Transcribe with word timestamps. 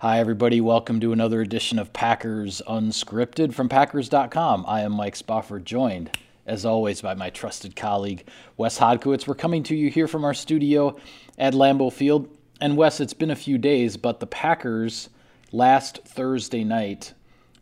Hi, 0.00 0.20
everybody. 0.20 0.60
Welcome 0.60 1.00
to 1.00 1.14
another 1.14 1.40
edition 1.40 1.78
of 1.78 1.94
Packers 1.94 2.60
Unscripted 2.68 3.54
from 3.54 3.70
Packers.com. 3.70 4.66
I 4.68 4.82
am 4.82 4.92
Mike 4.92 5.16
Spofford, 5.16 5.64
joined, 5.64 6.10
as 6.44 6.66
always, 6.66 7.00
by 7.00 7.14
my 7.14 7.30
trusted 7.30 7.74
colleague, 7.74 8.28
Wes 8.58 8.78
Hodkiewicz. 8.78 9.26
We're 9.26 9.34
coming 9.34 9.62
to 9.62 9.74
you 9.74 9.88
here 9.88 10.06
from 10.06 10.22
our 10.22 10.34
studio 10.34 10.98
at 11.38 11.54
Lambeau 11.54 11.90
Field. 11.90 12.28
And, 12.60 12.76
Wes, 12.76 13.00
it's 13.00 13.14
been 13.14 13.30
a 13.30 13.34
few 13.34 13.56
days, 13.56 13.96
but 13.96 14.20
the 14.20 14.26
Packers 14.26 15.08
last 15.50 16.00
Thursday 16.04 16.62
night 16.62 17.14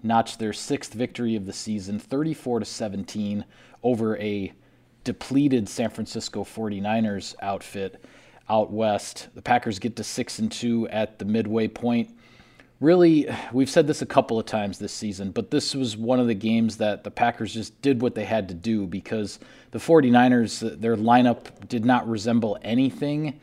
notched 0.02 0.40
their 0.40 0.52
sixth 0.52 0.92
victory 0.92 1.36
of 1.36 1.46
the 1.46 1.52
season, 1.52 2.00
34 2.00 2.58
to 2.58 2.64
17, 2.64 3.44
over 3.84 4.18
a 4.18 4.52
depleted 5.04 5.68
San 5.68 5.90
Francisco 5.90 6.42
49ers 6.42 7.36
outfit 7.40 8.04
out 8.48 8.72
west. 8.72 9.28
The 9.36 9.42
Packers 9.42 9.78
get 9.78 9.94
to 9.96 10.04
6 10.04 10.38
and 10.40 10.50
2 10.50 10.88
at 10.88 11.20
the 11.20 11.24
midway 11.24 11.68
point. 11.68 12.10
Really, 12.80 13.28
we've 13.52 13.70
said 13.70 13.86
this 13.86 14.02
a 14.02 14.06
couple 14.06 14.38
of 14.38 14.46
times 14.46 14.78
this 14.78 14.92
season, 14.92 15.30
but 15.30 15.50
this 15.50 15.74
was 15.74 15.96
one 15.96 16.18
of 16.18 16.26
the 16.26 16.34
games 16.34 16.78
that 16.78 17.04
the 17.04 17.10
Packers 17.10 17.54
just 17.54 17.80
did 17.82 18.02
what 18.02 18.14
they 18.14 18.24
had 18.24 18.48
to 18.48 18.54
do 18.54 18.86
because 18.86 19.38
the 19.70 19.78
49ers, 19.78 20.80
their 20.80 20.96
lineup 20.96 21.68
did 21.68 21.84
not 21.84 22.08
resemble 22.08 22.58
anything 22.62 23.40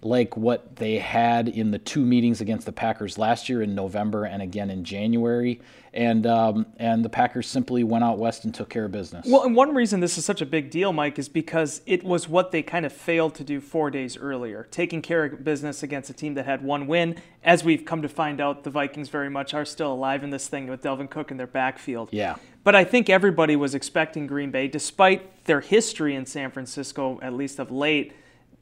like 0.00 0.36
what 0.36 0.76
they 0.76 0.98
had 0.98 1.48
in 1.48 1.72
the 1.72 1.78
two 1.78 2.04
meetings 2.04 2.40
against 2.40 2.66
the 2.66 2.72
Packers 2.72 3.18
last 3.18 3.48
year 3.48 3.62
in 3.62 3.74
November 3.74 4.24
and 4.24 4.40
again 4.40 4.70
in 4.70 4.84
January, 4.84 5.60
and 5.92 6.24
um, 6.24 6.66
and 6.76 7.04
the 7.04 7.08
Packers 7.08 7.48
simply 7.48 7.82
went 7.82 8.04
out 8.04 8.18
west 8.18 8.44
and 8.44 8.54
took 8.54 8.68
care 8.68 8.84
of 8.84 8.92
business. 8.92 9.26
Well, 9.28 9.42
and 9.42 9.56
one 9.56 9.74
reason 9.74 9.98
this 9.98 10.16
is 10.16 10.24
such 10.24 10.40
a 10.40 10.46
big 10.46 10.70
deal, 10.70 10.92
Mike, 10.92 11.18
is 11.18 11.28
because 11.28 11.82
it 11.84 12.04
was 12.04 12.28
what 12.28 12.52
they 12.52 12.62
kind 12.62 12.86
of 12.86 12.92
failed 12.92 13.34
to 13.36 13.44
do 13.44 13.60
four 13.60 13.90
days 13.90 14.16
earlier, 14.16 14.68
taking 14.70 15.02
care 15.02 15.24
of 15.24 15.42
business 15.42 15.82
against 15.82 16.10
a 16.10 16.14
team 16.14 16.34
that 16.34 16.44
had 16.44 16.62
one 16.62 16.86
win. 16.86 17.16
As 17.42 17.64
we've 17.64 17.84
come 17.84 18.02
to 18.02 18.08
find 18.08 18.40
out, 18.40 18.62
the 18.62 18.70
Vikings 18.70 19.08
very 19.08 19.30
much 19.30 19.52
are 19.52 19.64
still 19.64 19.92
alive 19.92 20.22
in 20.22 20.30
this 20.30 20.46
thing 20.46 20.68
with 20.68 20.82
Dalvin 20.82 21.10
Cook 21.10 21.32
in 21.32 21.38
their 21.38 21.46
backfield. 21.46 22.10
Yeah. 22.12 22.36
But 22.62 22.76
I 22.76 22.84
think 22.84 23.10
everybody 23.10 23.56
was 23.56 23.74
expecting 23.74 24.26
Green 24.26 24.50
Bay, 24.50 24.68
despite 24.68 25.44
their 25.46 25.60
history 25.60 26.14
in 26.14 26.26
San 26.26 26.50
Francisco, 26.50 27.18
at 27.22 27.32
least 27.32 27.58
of 27.58 27.72
late 27.72 28.12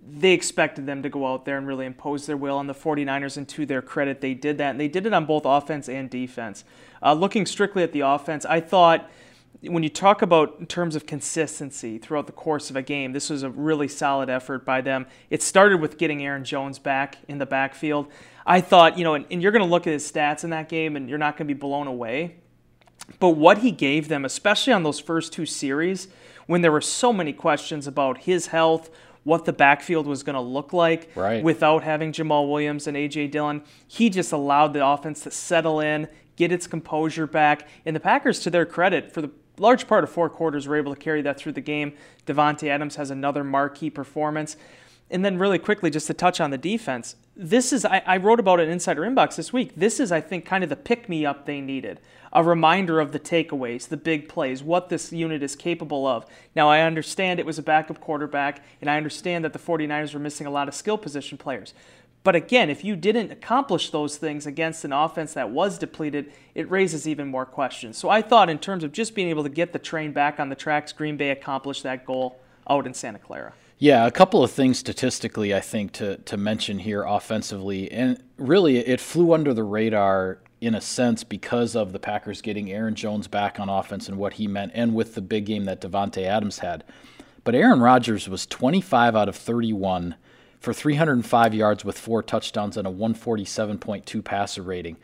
they 0.09 0.33
expected 0.33 0.87
them 0.87 1.03
to 1.03 1.09
go 1.09 1.27
out 1.27 1.45
there 1.45 1.59
and 1.59 1.67
really 1.67 1.87
impose 1.87 2.27
their 2.27 2.37
will 2.37 2.59
on 2.59 2.67
the 2.67 2.75
49ers, 2.75 3.37
and 3.37 3.49
to 3.49 3.67
their 3.67 3.83
credit, 3.83 4.21
they 4.21 4.35
did 4.35 4.59
that. 4.59 4.71
And 4.71 4.81
they 4.81 4.89
did 4.89 5.07
it 5.07 5.13
on 5.13 5.27
both 5.27 5.43
offense 5.45 5.89
and 5.89 6.09
defense. 6.09 6.65
Uh, 7.03 7.13
looking 7.13 7.47
strictly 7.47 7.83
at 7.83 7.93
the 7.93 8.01
offense, 8.01 8.45
I 8.45 8.61
thought 8.61 9.11
when 9.63 9.83
you 9.83 9.89
talk 9.89 10.23
about 10.23 10.57
in 10.61 10.67
terms 10.67 10.97
of 10.97 11.07
consistency 11.07 11.99
throughout 11.99 12.27
the 12.27 12.33
course 12.33 12.71
of 12.71 12.77
a 12.77 12.83
game, 12.83 13.13
this 13.13 13.31
was 13.31 13.43
a 13.43 13.51
really 13.51 13.89
solid 13.89 14.29
effort 14.29 14.65
by 14.65 14.81
them. 14.81 15.07
It 15.31 15.43
started 15.43 15.81
with 15.81 15.99
getting 15.99 16.25
Aaron 16.25 16.45
Jones 16.45 16.79
back 16.79 17.19
in 17.29 17.39
the 17.39 17.47
backfield. 17.47 18.07
I 18.47 18.61
thought, 18.61 18.99
you 18.99 19.05
know, 19.05 19.15
and, 19.15 19.25
and 19.31 19.43
you're 19.43 19.53
going 19.53 19.65
to 19.65 19.71
look 19.71 19.87
at 19.87 19.93
his 19.93 20.11
stats 20.11 20.45
in 20.45 20.51
that 20.51 20.69
game 20.69 20.95
and 20.95 21.09
you're 21.09 21.19
not 21.19 21.37
going 21.37 21.49
to 21.49 21.55
be 21.55 21.59
blown 21.59 21.87
away. 21.87 22.37
But 23.19 23.31
what 23.31 23.59
he 23.59 23.71
gave 23.71 24.09
them, 24.09 24.25
especially 24.25 24.73
on 24.73 24.83
those 24.83 25.01
first 25.01 25.33
two 25.33 25.47
series, 25.47 26.09
when 26.47 26.63
there 26.63 26.73
were 26.73 26.81
so 26.81 27.13
many 27.13 27.33
questions 27.33 27.87
about 27.87 28.19
his 28.19 28.49
health, 28.49 28.91
what 29.27 29.45
the 29.45 29.53
backfield 29.53 30.07
was 30.07 30.23
going 30.23 30.35
to 30.35 30.41
look 30.41 30.73
like 30.73 31.11
right. 31.17 31.43
without 31.43 31.83
having 31.83 32.13
Jamaal 32.13 32.49
Williams 32.49 32.87
and 32.87 32.97
A.J. 32.97 33.27
Dillon. 33.27 33.61
He 33.89 34.09
just 34.09 34.31
allowed 34.31 34.73
the 34.73 34.87
offense 34.87 35.23
to 35.23 35.33
settle 35.33 35.81
in, 35.81 36.07
get 36.37 36.53
its 36.53 36.69
composure 36.69 37.27
back. 37.27 37.67
And 37.85 37.97
the 37.97 37.99
Packers, 37.99 38.39
to 38.41 38.51
their 38.51 38.65
credit, 38.65 39.11
for 39.13 39.21
the 39.21 39.31
large 39.59 39.89
part 39.89 40.05
of 40.05 40.11
four 40.11 40.31
quarters, 40.31 40.69
were 40.69 40.77
able 40.77 40.95
to 40.95 41.01
carry 41.01 41.23
that 41.23 41.39
through 41.39 41.53
the 41.53 41.61
game. 41.61 41.95
Davante 42.25 42.69
Adams 42.69 42.95
has 42.95 43.11
another 43.11 43.43
marquee 43.43 43.91
performance. 43.91 44.57
And 45.11 45.25
then, 45.25 45.39
really 45.39 45.59
quickly, 45.59 45.91
just 45.91 46.09
to 46.09 46.15
touch 46.15 46.41
on 46.41 46.51
the 46.51 46.59
defense, 46.59 47.15
this 47.37 47.73
is, 47.73 47.85
I, 47.85 48.03
I 48.07 48.17
wrote 48.17 48.41
about 48.41 48.59
it 48.59 48.65
in 48.65 48.71
Insider 48.71 49.03
Inbox 49.03 49.37
this 49.37 49.53
week. 49.53 49.73
This 49.77 50.01
is, 50.01 50.11
I 50.11 50.21
think, 50.21 50.45
kind 50.45 50.65
of 50.65 50.71
the 50.71 50.77
pick 50.77 51.09
me 51.09 51.25
up 51.25 51.47
they 51.47 51.61
needed 51.61 52.01
a 52.37 52.43
reminder 52.43 53.01
of 53.01 53.13
the 53.13 53.19
takeaways, 53.19 53.89
the 53.89 53.97
big 53.97 54.29
plays, 54.29 54.63
what 54.63 54.91
this 54.91 55.11
unit 55.11 55.43
is 55.43 55.57
capable 55.57 56.07
of. 56.07 56.27
Now, 56.55 56.69
I 56.69 56.81
understand 56.83 57.41
it 57.41 57.47
was 57.47 57.59
a 57.59 57.63
backup 57.63 57.99
quarterback, 57.99 58.63
and 58.83 58.91
I 58.91 58.99
understand 58.99 59.43
that 59.45 59.55
the 59.55 59.59
49ers 59.59 60.13
were 60.13 60.21
missing 60.21 60.47
a 60.47 60.51
lot 60.51 60.69
of 60.69 60.75
skill 60.75 60.99
position 60.99 61.39
players. 61.39 61.73
But 62.25 62.37
again, 62.37 62.69
if 62.69 62.85
you 62.85 62.95
didn't 62.95 63.31
accomplish 63.31 63.89
those 63.89 64.19
things 64.19 64.47
against 64.47 64.85
an 64.85 64.93
offense 64.93 65.33
that 65.33 65.49
was 65.49 65.79
depleted, 65.79 66.31
it 66.55 66.71
raises 66.71 67.09
even 67.09 67.29
more 67.29 67.47
questions. 67.47 67.97
So 67.97 68.11
I 68.11 68.21
thought, 68.21 68.51
in 68.51 68.59
terms 68.59 68.85
of 68.85 68.93
just 68.93 69.15
being 69.15 69.29
able 69.29 69.45
to 69.45 69.49
get 69.49 69.73
the 69.73 69.79
train 69.79 70.13
back 70.13 70.39
on 70.39 70.51
the 70.51 70.57
tracks, 70.57 70.93
Green 70.93 71.17
Bay 71.17 71.31
accomplished 71.31 71.85
that 71.85 72.05
goal 72.05 72.39
out 72.69 72.87
in 72.87 72.93
Santa 72.93 73.19
Clara. 73.19 73.55
Yeah, 73.79 74.07
a 74.07 74.11
couple 74.11 74.43
of 74.43 74.51
things 74.51 74.79
statistically, 74.79 75.55
I 75.55 75.61
think, 75.61 75.93
to, 75.93 76.17
to 76.17 76.37
mention 76.39 76.79
here 76.79 77.03
offensively. 77.03 77.93
And 77.93 78.23
really, 78.39 78.79
it 78.79 79.01
flew 79.01 79.35
under 79.35 79.53
the 79.53 79.65
radar 79.65 80.39
in 80.63 80.75
a 80.75 80.81
sense 80.81 81.23
because 81.23 81.77
of 81.77 81.93
the 81.93 81.99
Packers 81.99 82.41
getting 82.41 82.73
Aaron 82.73 82.95
Jones 82.95 83.29
back 83.29 83.61
on 83.61 83.69
offense 83.69 84.09
and 84.09 84.17
what 84.17 84.35
he 84.35 84.47
meant, 84.47 84.73
and 84.75 84.95
with 84.95 85.15
the 85.15 85.21
big 85.21 85.45
game 85.45 85.67
that 85.67 85.83
Davante 85.83 86.25
Adams 86.25 86.61
had. 86.61 86.85
But 87.45 87.55
Aaron 87.55 87.81
Rodgers 87.81 88.29
was 88.31 88.47
25 88.47 89.15
out 89.15 89.29
of 89.29 89.37
31 89.37 90.15
for 90.59 90.73
305 90.73 91.55
yards 91.55 91.85
with 91.85 91.99
four 91.99 92.23
touchdowns 92.23 92.79
and 92.79 92.89
a 92.89 92.91
147.2 92.91 94.25
passer 94.25 94.63
rating. 94.63 94.97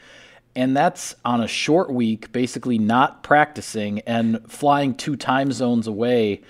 And 0.56 0.74
that's 0.74 1.14
on 1.26 1.42
a 1.42 1.46
short 1.46 1.92
week, 1.92 2.32
basically 2.32 2.78
not 2.78 3.22
practicing 3.22 4.00
and 4.00 4.50
flying 4.50 4.94
two 4.94 5.16
time 5.16 5.52
zones 5.52 5.86
away 5.86 6.40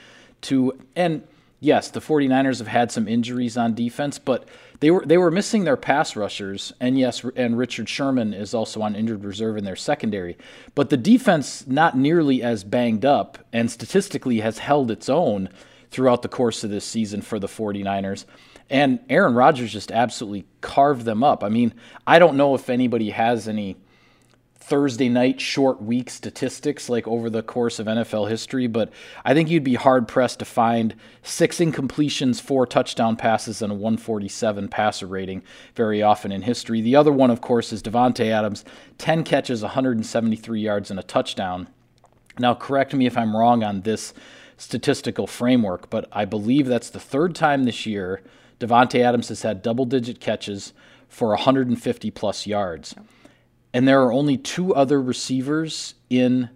to 0.42 0.78
and 0.96 1.22
yes, 1.62 1.88
the 1.88 2.00
49ers 2.00 2.58
have 2.58 2.66
had 2.66 2.92
some 2.92 3.08
injuries 3.08 3.56
on 3.56 3.74
defense, 3.74 4.18
but 4.18 4.46
they 4.80 4.90
were 4.90 5.06
they 5.06 5.16
were 5.16 5.30
missing 5.30 5.64
their 5.64 5.76
pass 5.76 6.16
rushers, 6.16 6.72
and 6.80 6.98
yes, 6.98 7.24
and 7.36 7.56
Richard 7.56 7.88
Sherman 7.88 8.34
is 8.34 8.52
also 8.52 8.82
on 8.82 8.96
injured 8.96 9.24
reserve 9.24 9.56
in 9.56 9.64
their 9.64 9.76
secondary. 9.76 10.36
But 10.74 10.90
the 10.90 10.96
defense 10.96 11.66
not 11.66 11.96
nearly 11.96 12.42
as 12.42 12.64
banged 12.64 13.04
up, 13.04 13.38
and 13.52 13.70
statistically 13.70 14.40
has 14.40 14.58
held 14.58 14.90
its 14.90 15.08
own 15.08 15.48
throughout 15.90 16.22
the 16.22 16.28
course 16.28 16.64
of 16.64 16.70
this 16.70 16.84
season 16.84 17.22
for 17.22 17.38
the 17.38 17.46
49ers. 17.46 18.24
And 18.68 19.00
Aaron 19.08 19.34
Rodgers 19.34 19.72
just 19.72 19.92
absolutely 19.92 20.46
carved 20.62 21.04
them 21.04 21.22
up. 21.22 21.44
I 21.44 21.48
mean, 21.48 21.74
I 22.06 22.18
don't 22.18 22.36
know 22.36 22.54
if 22.54 22.70
anybody 22.70 23.10
has 23.10 23.46
any 23.46 23.76
Thursday 24.62 25.08
night 25.08 25.40
short 25.40 25.82
week 25.82 26.08
statistics 26.08 26.88
like 26.88 27.06
over 27.08 27.28
the 27.28 27.42
course 27.42 27.80
of 27.80 27.88
NFL 27.88 28.30
history, 28.30 28.68
but 28.68 28.90
I 29.24 29.34
think 29.34 29.50
you'd 29.50 29.64
be 29.64 29.74
hard 29.74 30.06
pressed 30.06 30.38
to 30.38 30.44
find 30.44 30.94
six 31.22 31.58
incompletions, 31.58 32.40
four 32.40 32.64
touchdown 32.64 33.16
passes, 33.16 33.60
and 33.60 33.72
a 33.72 33.74
147 33.74 34.68
passer 34.68 35.06
rating 35.06 35.42
very 35.74 36.00
often 36.00 36.30
in 36.30 36.42
history. 36.42 36.80
The 36.80 36.94
other 36.94 37.10
one, 37.10 37.30
of 37.30 37.40
course, 37.40 37.72
is 37.72 37.82
Davante 37.82 38.30
Adams, 38.30 38.64
10 38.98 39.24
catches, 39.24 39.62
173 39.62 40.60
yards, 40.60 40.90
and 40.92 41.00
a 41.00 41.02
touchdown. 41.02 41.68
Now, 42.38 42.54
correct 42.54 42.94
me 42.94 43.06
if 43.06 43.18
I'm 43.18 43.36
wrong 43.36 43.64
on 43.64 43.80
this 43.80 44.14
statistical 44.56 45.26
framework, 45.26 45.90
but 45.90 46.08
I 46.12 46.24
believe 46.24 46.66
that's 46.66 46.88
the 46.90 47.00
third 47.00 47.34
time 47.34 47.64
this 47.64 47.84
year 47.84 48.22
Davante 48.60 49.00
Adams 49.00 49.28
has 49.28 49.42
had 49.42 49.60
double 49.60 49.86
digit 49.86 50.20
catches 50.20 50.72
for 51.08 51.30
150 51.30 52.10
plus 52.12 52.46
yards. 52.46 52.94
And 53.74 53.88
there 53.88 54.02
are 54.02 54.12
only 54.12 54.36
two 54.36 54.74
other 54.74 55.00
receivers 55.00 55.94
in 56.10 56.50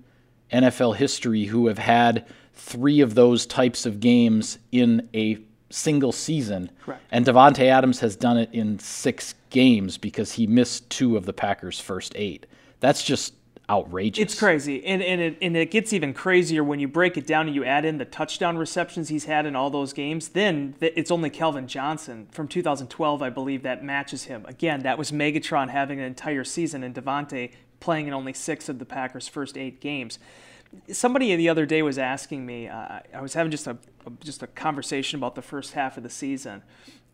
NFL 0.53 0.97
history 0.97 1.45
who 1.45 1.67
have 1.67 1.79
had 1.79 2.27
three 2.55 3.01
of 3.01 3.15
those 3.15 3.47
types 3.47 3.87
of 3.87 4.01
games 4.01 4.59
in 4.73 5.09
a 5.15 5.39
single 5.71 6.13
season. 6.13 6.71
Correct. 6.83 7.03
And 7.11 7.25
Davante 7.25 7.67
Adams 7.67 8.01
has 8.01 8.17
done 8.17 8.39
it 8.39 8.51
in 8.53 8.79
six 8.79 9.35
games 9.51 9.99
because 9.99 10.33
he 10.33 10.47
missed 10.47 10.89
two 10.91 11.17
of 11.17 11.27
the 11.27 11.33
Packers' 11.33 11.81
first 11.81 12.13
eight. 12.17 12.47
That's 12.81 13.03
just 13.03 13.35
outrageous. 13.69 14.23
It's 14.23 14.39
crazy, 14.39 14.85
and 14.85 15.03
and 15.03 15.21
it, 15.21 15.39
and 15.43 15.57
it 15.57 15.71
gets 15.71 15.93
even 15.93 16.15
crazier 16.15 16.63
when 16.63 16.79
you 16.79 16.89
break 16.89 17.17
it 17.17 17.27
down 17.27 17.47
and 17.47 17.55
you 17.55 17.65
add 17.65 17.85
in 17.85 17.99
the 17.99 18.05
touchdown 18.05 18.57
receptions 18.57 19.09
he's 19.09 19.25
had 19.25 19.47
in 19.47 19.57
all 19.57 19.71
those 19.71 19.93
games. 19.93 20.29
Then 20.29 20.75
it's 20.81 21.11
only 21.11 21.31
Calvin 21.31 21.67
Johnson 21.67 22.29
from 22.31 22.49
2012, 22.49 23.23
I 23.23 23.31
believe, 23.31 23.63
that 23.63 23.85
matches 23.85 24.25
him. 24.25 24.45
Again, 24.47 24.81
that 24.81 24.99
was 24.99 25.11
Megatron 25.11 25.71
having 25.71 25.99
an 25.99 26.07
entire 26.07 26.45
season, 26.45 26.83
and 26.83 26.95
Davante 26.95 27.53
playing 27.81 28.07
in 28.07 28.13
only 28.13 28.33
six 28.33 28.69
of 28.69 28.79
the 28.79 28.87
Packers' 28.87 29.29
first 29.29 29.59
eight 29.59 29.81
games. 29.81 30.19
Somebody 30.91 31.35
the 31.37 31.49
other 31.49 31.67
day 31.67 31.83
was 31.83 31.99
asking 31.99 32.45
me. 32.45 32.69
Uh, 32.69 33.01
I 33.15 33.21
was 33.21 33.35
having 33.35 33.51
just 33.51 33.67
a 33.67 33.77
just 34.21 34.43
a 34.43 34.47
conversation 34.47 35.19
about 35.19 35.35
the 35.35 35.43
first 35.43 35.73
half 35.73 35.97
of 35.97 36.03
the 36.03 36.11
season, 36.11 36.63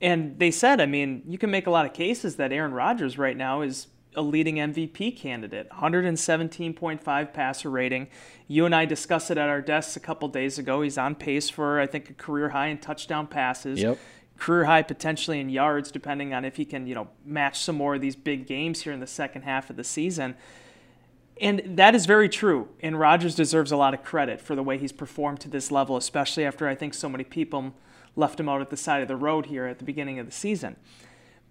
and 0.00 0.38
they 0.38 0.50
said, 0.50 0.80
I 0.80 0.86
mean, 0.86 1.22
you 1.26 1.38
can 1.38 1.50
make 1.50 1.66
a 1.66 1.70
lot 1.70 1.86
of 1.86 1.94
cases 1.94 2.36
that 2.36 2.52
Aaron 2.52 2.72
Rodgers 2.72 3.16
right 3.16 3.36
now 3.36 3.62
is 3.62 3.86
a 4.14 4.22
leading 4.22 4.56
MVP 4.56 5.16
candidate, 5.16 5.68
117.5 5.70 7.32
passer 7.32 7.70
rating. 7.70 8.08
You 8.46 8.66
and 8.66 8.74
I 8.74 8.84
discussed 8.84 9.30
it 9.30 9.38
at 9.38 9.48
our 9.48 9.60
desks 9.60 9.96
a 9.96 10.00
couple 10.00 10.28
days 10.28 10.58
ago. 10.58 10.82
He's 10.82 10.98
on 10.98 11.14
pace 11.14 11.48
for, 11.48 11.80
I 11.80 11.86
think, 11.86 12.10
a 12.10 12.14
career 12.14 12.50
high 12.50 12.68
in 12.68 12.78
touchdown 12.78 13.26
passes. 13.26 13.80
Yep. 13.80 13.98
Career 14.38 14.64
high 14.64 14.82
potentially 14.82 15.40
in 15.40 15.48
yards, 15.48 15.90
depending 15.90 16.34
on 16.34 16.44
if 16.44 16.56
he 16.56 16.64
can, 16.64 16.86
you 16.86 16.94
know, 16.94 17.08
match 17.24 17.60
some 17.60 17.76
more 17.76 17.94
of 17.94 18.00
these 18.00 18.16
big 18.16 18.46
games 18.46 18.82
here 18.82 18.92
in 18.92 19.00
the 19.00 19.06
second 19.06 19.42
half 19.42 19.70
of 19.70 19.76
the 19.76 19.84
season. 19.84 20.34
And 21.40 21.62
that 21.76 21.94
is 21.94 22.06
very 22.06 22.28
true. 22.28 22.68
And 22.80 22.98
Rodgers 22.98 23.34
deserves 23.34 23.72
a 23.72 23.76
lot 23.76 23.94
of 23.94 24.02
credit 24.02 24.40
for 24.40 24.54
the 24.54 24.62
way 24.62 24.78
he's 24.78 24.92
performed 24.92 25.40
to 25.40 25.48
this 25.48 25.70
level, 25.70 25.96
especially 25.96 26.44
after 26.44 26.68
I 26.68 26.74
think 26.74 26.94
so 26.94 27.08
many 27.08 27.24
people 27.24 27.72
left 28.14 28.38
him 28.38 28.48
out 28.48 28.60
at 28.60 28.70
the 28.70 28.76
side 28.76 29.00
of 29.00 29.08
the 29.08 29.16
road 29.16 29.46
here 29.46 29.66
at 29.66 29.78
the 29.78 29.84
beginning 29.84 30.18
of 30.18 30.26
the 30.26 30.32
season. 30.32 30.76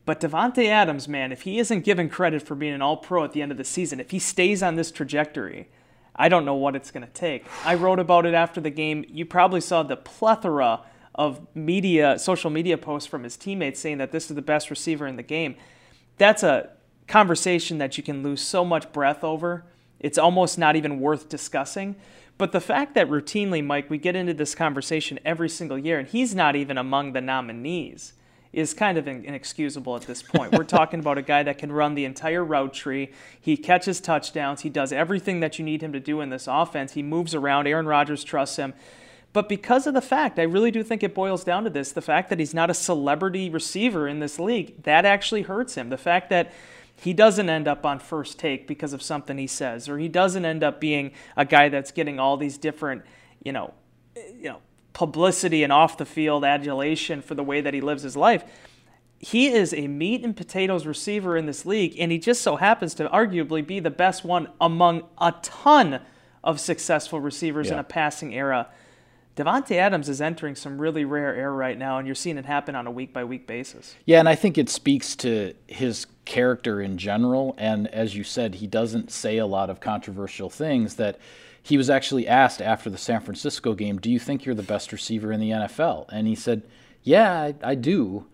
But 0.06 0.19
Davante 0.19 0.68
Adams, 0.68 1.07
man, 1.07 1.31
if 1.31 1.44
he 1.44 1.59
isn't 1.59 1.86
given 1.86 2.09
credit 2.09 2.42
for 2.42 2.56
being 2.56 2.74
an 2.74 2.81
all 2.81 2.98
pro 2.98 3.24
at 3.24 3.33
the 3.33 3.42
end 3.42 3.51
of 3.51 3.57
the 3.57 3.63
season, 3.63 4.00
if 4.00 4.12
he 4.12 4.19
stays 4.19 4.63
on 4.63 4.75
this 4.75 4.92
trajectory, 4.92 5.69
I 6.15 6.27
don't 6.27 6.45
know 6.45 6.56
what 6.56 6.75
it's 6.75 6.92
going 6.92 7.06
to 7.06 7.13
take. 7.13 7.45
I 7.63 7.75
wrote 7.75 8.00
about 8.00 8.25
it 8.25 8.33
after 8.33 8.59
the 8.59 8.69
game. 8.69 9.06
You 9.07 9.25
probably 9.25 9.62
saw 9.62 9.83
the 9.83 9.95
plethora 9.95 10.81
of 11.13 11.45
media, 11.56 12.18
social 12.18 12.50
media 12.50 12.77
posts 12.77 13.07
from 13.07 13.24
his 13.24 13.38
teammates 13.38 13.80
saying 13.80 14.00
that 14.00 14.12
this 14.12 14.30
is 14.30 14.36
the 14.36 14.42
best 14.42 14.69
receiver 14.69 15.06
in 15.07 15.18
the 15.18 15.24
game. 15.24 15.56
That's 16.18 16.44
a 16.44 16.69
conversation 17.07 17.77
that 17.77 17.98
you 17.98 18.03
can 18.03 18.24
lose 18.24 18.42
so 18.42 18.65
much 18.65 18.92
breath 18.92 19.24
over. 19.24 19.65
It's 20.00 20.18
almost 20.18 20.57
not 20.57 20.75
even 20.75 21.00
worth 21.00 21.30
discussing. 21.30 21.95
But 22.38 22.53
the 22.53 22.62
fact 22.62 22.95
that 22.95 23.09
routinely, 23.09 23.63
Mike, 23.63 23.89
we 23.89 24.00
get 24.00 24.15
into 24.15 24.33
this 24.33 24.56
conversation 24.56 25.19
every 25.24 25.50
single 25.50 25.77
year 25.77 26.00
and 26.00 26.07
he's 26.07 26.33
not 26.33 26.56
even 26.56 26.77
among 26.77 27.13
the 27.13 27.21
nominees 27.21 28.13
is 28.53 28.74
kind 28.74 28.98
of 28.98 29.07
inexcusable 29.07 29.95
at 29.95 30.01
this 30.03 30.21
point. 30.21 30.51
We're 30.51 30.63
talking 30.65 31.00
about 31.00 31.18
a 31.18 31.21
guy 31.21 31.44
that 31.44 31.57
can 31.57 31.71
run 31.71 31.95
the 31.95 32.06
entire 32.06 32.44
route 32.44 32.74
tree. 32.74 33.12
He 33.39 33.56
catches 33.56 34.01
touchdowns. 34.01 34.62
He 34.62 34.69
does 34.69 34.92
everything 34.92 35.39
that 35.39 35.57
you 35.57 35.63
need 35.63 35.81
him 35.81 35.94
to 35.94 36.00
do 36.00 36.19
in 36.21 36.30
this 36.30 36.48
offense. 36.48 36.94
He 36.94 37.03
moves 37.03 37.33
around. 37.33 37.68
Aaron 37.68 37.86
Rodgers 37.86 38.24
trusts 38.24 38.57
him. 38.57 38.74
But 39.33 39.48
because 39.48 39.88
of 39.88 39.94
the 39.94 40.01
fact, 40.01 40.38
I 40.38 40.44
really 40.44 40.71
do 40.71 40.83
think 40.83 41.03
it 41.03 41.15
boils 41.15 41.45
down 41.45 41.63
to 41.63 41.69
this 41.69 41.94
the 41.94 42.01
fact 42.01 42.30
that 42.30 42.39
he's 42.39 42.53
not 42.53 42.69
a 42.69 42.74
celebrity 42.74 43.50
receiver 43.50 44.07
in 44.07 44.19
this 44.19 44.38
league, 44.38 44.83
that 44.83 45.06
actually 45.06 45.44
hurts 45.44 45.75
him. 45.75 45.89
The 45.89 45.98
fact 45.98 46.30
that 46.31 46.51
he 46.98 47.13
doesn't 47.13 47.50
end 47.50 47.68
up 47.68 47.86
on 47.86 48.00
first 48.00 48.38
take 48.38 48.68
because 48.68 48.92
of 48.92 49.01
something 49.01 49.38
he 49.38 49.48
says, 49.48 49.88
or 49.88 49.98
he 49.98 50.09
doesn't 50.09 50.44
end 50.44 50.63
up 50.63 50.81
being 50.81 51.13
a 51.38 51.45
guy 51.45 51.69
that's 51.69 51.92
getting 51.92 52.19
all 52.19 52.36
these 52.36 52.57
different, 52.57 53.03
you 53.42 53.53
know, 53.53 53.74
you 54.15 54.50
know, 54.50 54.59
publicity 54.93 55.63
and 55.63 55.71
off 55.71 55.97
the 55.97 56.05
field 56.05 56.43
adulation 56.43 57.21
for 57.21 57.35
the 57.35 57.43
way 57.43 57.61
that 57.61 57.73
he 57.73 57.81
lives 57.81 58.03
his 58.03 58.15
life. 58.15 58.43
He 59.19 59.47
is 59.47 59.73
a 59.73 59.88
meat 59.88 60.23
and 60.23 60.35
potatoes 60.35 60.85
receiver 60.85 61.38
in 61.38 61.45
this 61.45 61.65
league, 61.65 61.95
and 61.99 62.11
he 62.11 62.17
just 62.17 62.41
so 62.41 62.55
happens 62.55 62.95
to 62.95 63.07
arguably 63.09 63.65
be 63.65 63.79
the 63.79 63.91
best 63.91 64.25
one 64.25 64.47
among 64.59 65.03
a 65.19 65.33
ton 65.43 66.01
of 66.43 66.59
successful 66.59 67.19
receivers 67.19 67.67
yeah. 67.67 67.73
in 67.73 67.79
a 67.79 67.83
passing 67.83 68.33
era. 68.33 68.67
Davante 69.35 69.77
Adams 69.77 70.09
is 70.09 70.21
entering 70.21 70.55
some 70.55 70.81
really 70.81 71.05
rare 71.05 71.35
air 71.35 71.53
right 71.53 71.77
now, 71.77 71.97
and 71.97 72.07
you're 72.07 72.15
seeing 72.15 72.38
it 72.38 72.45
happen 72.45 72.75
on 72.75 72.88
a 72.88 72.91
week 72.91 73.13
by 73.13 73.23
week 73.23 73.47
basis. 73.47 73.95
Yeah, 74.05 74.19
and 74.19 74.27
I 74.27 74.35
think 74.35 74.57
it 74.57 74.69
speaks 74.69 75.15
to 75.17 75.53
his 75.67 76.07
character 76.25 76.81
in 76.81 76.97
general. 76.97 77.55
And 77.57 77.88
as 77.88 78.15
you 78.15 78.23
said, 78.23 78.55
he 78.55 78.67
doesn't 78.67 79.11
say 79.11 79.38
a 79.38 79.45
lot 79.45 79.69
of 79.69 79.79
controversial 79.79 80.49
things 80.49 80.95
that 80.95 81.17
he 81.63 81.78
was 81.78 81.90
actually 81.90 82.28
asked 82.28 82.62
after 82.62 82.90
the 82.90 82.98
San 82.98 83.22
Francisco 83.22 83.74
game, 83.74 84.00
Do 84.00 84.12
you 84.12 84.19
think 84.19 84.46
you're 84.46 84.56
the 84.56 84.63
best 84.63 84.92
receiver 84.92 85.31
in 85.31 85.40
the 85.40 85.52
NFL? 85.52 86.08
And 86.12 86.28
he 86.28 86.36
said, 86.36 86.63
Yeah, 87.04 87.31
I, 87.31 87.56
I 87.63 87.75
do. 87.75 88.25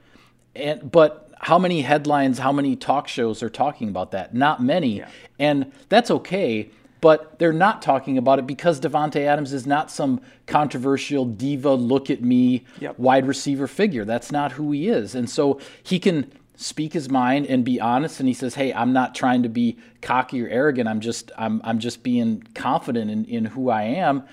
And, 0.56 0.92
but 0.92 1.32
how 1.40 1.60
many 1.60 1.82
headlines, 1.82 2.40
how 2.40 2.52
many 2.52 2.76
talk 2.76 3.08
shows 3.08 3.44
are 3.44 3.50
talking 3.50 3.90
about 3.90 4.12
that? 4.12 4.34
Not 4.34 4.62
many. 4.62 5.00
Yeah. 5.00 5.10
And 5.38 5.72
that's 5.90 6.10
okay, 6.10 6.70
but 7.00 7.38
they're 7.38 7.54
not 7.54 7.82
talking 7.82 8.18
about 8.18 8.40
it 8.40 8.48
because 8.48 8.80
Davante 8.80 9.22
Adams 9.22 9.54
is 9.54 9.68
not 9.68 9.92
some 9.92 10.20
controversial 10.48 11.26
diva, 11.26 11.74
look 11.74 12.10
at 12.10 12.22
me, 12.22 12.66
yep. 12.80 12.98
wide 12.98 13.28
receiver 13.28 13.68
figure. 13.68 14.04
That's 14.04 14.32
not 14.32 14.54
who 14.54 14.72
he 14.72 14.88
is. 14.88 15.14
And 15.14 15.30
so 15.30 15.60
he 15.84 16.00
can 16.00 16.32
speak 16.58 16.92
his 16.92 17.08
mind 17.08 17.46
and 17.46 17.64
be 17.64 17.80
honest 17.80 18.20
and 18.20 18.28
he 18.28 18.34
says 18.34 18.56
hey 18.56 18.74
i'm 18.74 18.92
not 18.92 19.14
trying 19.14 19.44
to 19.44 19.50
be 19.50 19.78
cocky 20.02 20.44
or 20.44 20.48
arrogant. 20.50 20.90
I'm 20.90 21.00
just 21.00 21.32
i'm, 21.38 21.62
I'm 21.64 21.80
just 21.80 22.04
being 22.04 22.44
confident 22.56 23.10
in, 23.10 23.26
in 23.26 23.46
who 23.46 23.70
i 23.70 23.84
am. 23.84 24.24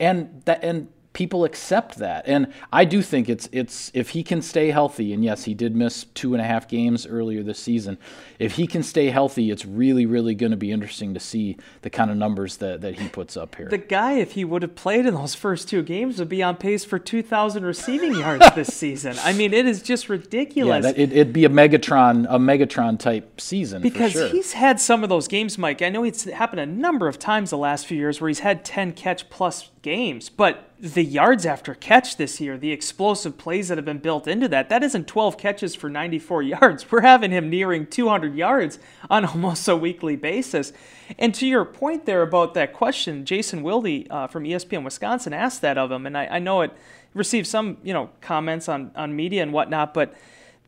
And 0.00 0.42
that 0.46 0.64
and 0.64 0.88
people 1.16 1.44
accept 1.44 1.96
that. 1.96 2.22
And 2.26 2.52
I 2.70 2.84
do 2.84 3.00
think 3.00 3.30
it's 3.30 3.48
it's 3.50 3.90
if 3.94 4.10
he 4.10 4.22
can 4.22 4.42
stay 4.42 4.70
healthy, 4.70 5.14
and 5.14 5.24
yes, 5.24 5.44
he 5.44 5.54
did 5.54 5.74
miss 5.74 6.04
two 6.04 6.34
and 6.34 6.42
a 6.42 6.44
half 6.44 6.68
games 6.68 7.06
earlier 7.06 7.42
this 7.42 7.58
season. 7.58 7.96
If 8.38 8.56
he 8.56 8.66
can 8.66 8.82
stay 8.82 9.08
healthy, 9.08 9.50
it's 9.50 9.64
really, 9.64 10.04
really 10.04 10.34
going 10.34 10.50
to 10.50 10.58
be 10.58 10.70
interesting 10.70 11.14
to 11.14 11.20
see 11.20 11.56
the 11.80 11.88
kind 11.88 12.10
of 12.10 12.18
numbers 12.18 12.58
that, 12.58 12.82
that 12.82 12.98
he 12.98 13.08
puts 13.08 13.34
up 13.34 13.54
here. 13.54 13.66
The 13.70 13.78
guy, 13.78 14.12
if 14.18 14.32
he 14.32 14.44
would 14.44 14.60
have 14.60 14.74
played 14.74 15.06
in 15.06 15.14
those 15.14 15.34
first 15.34 15.70
two 15.70 15.82
games, 15.82 16.18
would 16.18 16.28
be 16.28 16.42
on 16.42 16.56
pace 16.56 16.84
for 16.84 16.98
2,000 16.98 17.64
receiving 17.64 18.14
yards 18.14 18.54
this 18.54 18.68
season. 18.74 19.16
I 19.24 19.32
mean, 19.32 19.54
it 19.54 19.64
is 19.64 19.80
just 19.80 20.10
ridiculous. 20.10 20.84
Yeah, 20.84 20.92
that, 20.92 20.98
it, 20.98 21.16
would 21.16 21.32
be 21.32 21.46
a 21.46 21.48
Megatron, 21.48 22.26
a 22.28 22.38
Megatron 22.38 22.98
type 22.98 23.40
season 23.40 23.80
because 23.80 24.12
sure. 24.12 24.28
he's 24.28 24.52
had 24.52 24.78
some 24.78 25.02
of 25.02 25.08
those 25.08 25.28
games, 25.28 25.56
Mike. 25.56 25.80
I 25.80 25.88
know 25.88 26.04
it's 26.04 26.24
happened 26.24 26.60
a 26.60 26.66
number 26.66 27.08
of 27.08 27.18
times 27.18 27.48
the 27.48 27.56
last 27.56 27.86
few 27.86 27.96
years 27.96 28.20
where 28.20 28.28
he's 28.28 28.40
had 28.40 28.66
10 28.66 28.92
catch 28.92 29.30
plus 29.30 29.70
games, 29.80 30.28
but 30.28 30.72
the 30.78 31.02
yards 31.02 31.46
after 31.46 31.74
catch 31.74 32.16
this 32.16 32.40
year, 32.40 32.58
the 32.58 32.70
explosive 32.70 33.38
plays 33.38 33.68
that 33.68 33.78
have 33.78 33.84
been 33.84 33.98
built 33.98 34.28
into 34.28 34.46
that, 34.48 34.68
that 34.68 34.82
isn't 34.82 35.06
12 35.06 35.38
catches 35.38 35.74
for 35.74 35.88
94 35.88 36.42
yards. 36.42 36.90
We're 36.90 37.00
having 37.00 37.30
him 37.30 37.48
nearing 37.48 37.86
200 37.86 38.34
yards 38.34 38.78
on 39.08 39.24
almost 39.24 39.66
a 39.68 39.76
weekly 39.76 40.16
basis. 40.16 40.72
And 41.18 41.34
to 41.36 41.46
your 41.46 41.64
point 41.64 42.04
there 42.04 42.22
about 42.22 42.54
that 42.54 42.72
question, 42.74 43.24
Jason 43.24 43.62
Wilde 43.62 44.06
uh, 44.10 44.26
from 44.26 44.44
ESPN 44.44 44.84
Wisconsin 44.84 45.32
asked 45.32 45.62
that 45.62 45.78
of 45.78 45.90
him, 45.90 46.04
and 46.04 46.16
I, 46.16 46.26
I 46.26 46.38
know 46.40 46.60
it 46.60 46.72
received 47.14 47.46
some 47.46 47.78
you 47.82 47.94
know 47.94 48.10
comments 48.20 48.68
on, 48.68 48.90
on 48.94 49.16
media 49.16 49.42
and 49.42 49.52
whatnot, 49.52 49.94
but 49.94 50.14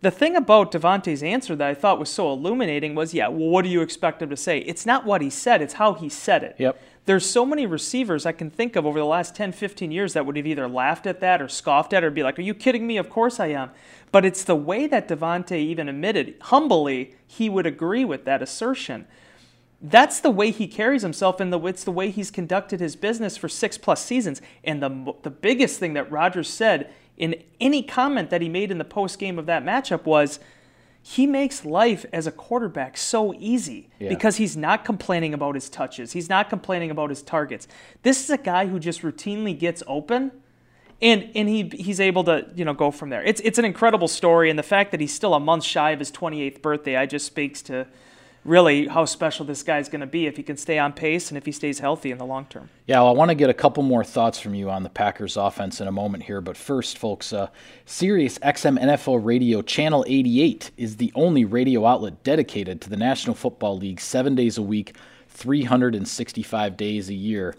the 0.01 0.11
thing 0.11 0.37
about 0.37 0.73
Davante's 0.73 1.23
answer 1.23 1.57
that 1.57 1.69
I 1.69 1.75
thought 1.75 1.99
was 1.99 2.09
so 2.09 2.33
illuminating 2.33 2.95
was, 2.95 3.13
yeah, 3.13 3.29
well, 3.29 3.49
what 3.49 3.63
do 3.63 3.69
you 3.69 3.81
expect 3.81 4.23
him 4.23 4.31
to 4.31 4.37
say? 4.37 4.59
It's 4.61 4.87
not 4.87 5.05
what 5.05 5.21
he 5.21 5.31
said, 5.31 5.61
it's 5.61 5.75
how 5.75 5.95
he 5.95 6.09
said 6.09 6.45
it. 6.45 6.57
Yep. 6.59 6.81
There's 7.09 7.25
so 7.25 7.47
many 7.47 7.65
receivers 7.65 8.27
I 8.27 8.33
can 8.33 8.51
think 8.51 8.77
of 8.77 8.85
over 8.85 8.99
the 8.99 9.07
last 9.07 9.35
10, 9.35 9.53
15 9.53 9.91
years 9.91 10.13
that 10.13 10.27
would 10.27 10.37
have 10.37 10.47
either 10.47 10.69
laughed 10.69 11.07
at 11.07 11.21
that 11.21 11.41
or 11.41 11.49
scoffed 11.49 11.95
at 11.95 12.05
it 12.05 12.07
or 12.07 12.11
be 12.11 12.23
like, 12.23 12.39
are 12.39 12.43
you 12.43 12.53
kidding 12.53 12.87
me? 12.87 12.99
Of 12.99 13.09
course 13.09 13.41
I 13.41 13.47
am. 13.47 13.71
But 14.13 14.27
it's 14.27 14.45
the 14.45 14.55
way 14.55 14.87
that 14.89 15.09
Davante 15.09 15.57
even 15.57 15.89
admitted, 15.89 16.35
humbly, 16.39 17.15
he 17.27 17.49
would 17.49 17.65
agree 17.65 18.05
with 18.05 18.27
that 18.27 18.43
assertion. 18.43 19.07
That's 19.81 20.21
the 20.21 20.31
way 20.31 20.51
he 20.51 20.69
carries 20.69 21.01
himself, 21.01 21.41
and 21.41 21.51
the, 21.51 21.59
it's 21.61 21.83
the 21.83 21.91
way 21.91 22.11
he's 22.11 22.31
conducted 22.31 22.79
his 22.79 22.95
business 22.95 23.39
for 23.39 23.49
six 23.49 23.79
plus 23.79 24.05
seasons. 24.05 24.43
And 24.63 24.83
the, 24.83 25.15
the 25.23 25.31
biggest 25.31 25.81
thing 25.81 25.95
that 25.95 26.13
Rodgers 26.13 26.51
said 26.51 26.93
in 27.17 27.43
any 27.59 27.83
comment 27.83 28.29
that 28.29 28.43
he 28.43 28.51
made 28.51 28.71
in 28.71 28.77
the 28.77 28.85
post 28.85 29.19
game 29.19 29.39
of 29.39 29.47
that 29.47 29.65
matchup 29.65 30.05
was, 30.05 30.41
he 31.11 31.27
makes 31.27 31.65
life 31.65 32.05
as 32.13 32.27
a 32.27 32.31
quarterback 32.31 32.95
so 32.99 33.33
easy 33.39 33.89
yeah. 33.99 34.11
because 34.11 34.37
he's 34.37 34.59
not 34.59 34.85
complaining 34.85 35.33
about 35.33 35.55
his 35.55 35.71
touches. 35.71 36.13
He's 36.13 36.29
not 36.29 36.51
complaining 36.51 36.91
about 36.91 37.09
his 37.09 37.23
targets. 37.23 37.67
This 38.03 38.23
is 38.23 38.29
a 38.29 38.37
guy 38.37 38.67
who 38.67 38.79
just 38.79 39.01
routinely 39.01 39.59
gets 39.59 39.83
open 39.87 40.33
and 41.01 41.31
and 41.35 41.49
he 41.49 41.71
he's 41.73 41.99
able 41.99 42.25
to, 42.25 42.47
you 42.55 42.63
know, 42.63 42.75
go 42.75 42.91
from 42.91 43.09
there. 43.09 43.23
It's 43.25 43.41
it's 43.41 43.59
an 43.59 43.65
incredible 43.65 44.07
story 44.07 44.51
and 44.51 44.59
the 44.59 44.63
fact 44.63 44.91
that 44.91 45.01
he's 45.01 45.15
still 45.15 45.33
a 45.33 45.41
month 45.41 45.65
shy 45.65 45.93
of 45.93 45.99
his 45.99 46.13
28th 46.13 46.61
birthday, 46.61 46.97
I 46.97 47.07
just 47.07 47.25
speaks 47.25 47.63
to 47.63 47.87
really 48.49 48.89
how 48.89 49.05
special 49.05 49.45
this 49.45 49.63
guy's 49.63 49.89
going 49.89 50.01
to 50.01 50.07
be 50.07 50.27
if 50.27 50.37
he 50.37 50.43
can 50.43 50.57
stay 50.57 50.79
on 50.79 50.93
pace 50.93 51.31
and 51.31 51.39
if 51.39 51.45
he 51.45 51.53
stays 51.53 51.79
healthy 51.79 52.11
in 52.11 52.19
the 52.19 52.25
long 52.25 52.47
term. 52.47 52.69
Yeah, 52.87 53.01
well, 53.01 53.09
I 53.09 53.13
want 53.13 53.31
to 53.31 53.35
get 53.35 53.51
a 53.51 53.55
couple 53.55 53.83
more 53.83 54.03
thoughts 54.03 54.41
from 54.41 54.55
you 54.55 54.71
on 54.71 54.83
the 54.83 54.89
Packers 54.89 55.37
offense 55.37 55.81
in 55.81 55.87
a 55.87 55.93
moment 55.93 56.25
here. 56.25 56.41
But 56.41 56.57
first, 56.57 56.99
folks, 56.99 57.33
uh, 57.33 57.49
Sirius 57.85 58.39
XM 58.39 58.79
NFL 58.79 59.25
Radio 59.25 59.63
Channel 59.63 60.05
88 60.09 60.71
is 60.77 60.97
the 60.97 61.13
only 61.15 61.45
radio 61.45 61.87
outlet 61.87 62.25
dedicated 62.25 62.81
to 62.81 62.91
the 62.91 62.97
National 62.97 63.35
Football 63.35 63.79
League 63.79 64.01
seven 64.01 64.35
days 64.35 64.59
a 64.59 64.63
week, 64.63 64.97
365 65.29 66.77
days 66.77 67.09
a 67.09 67.15
year. 67.15 67.55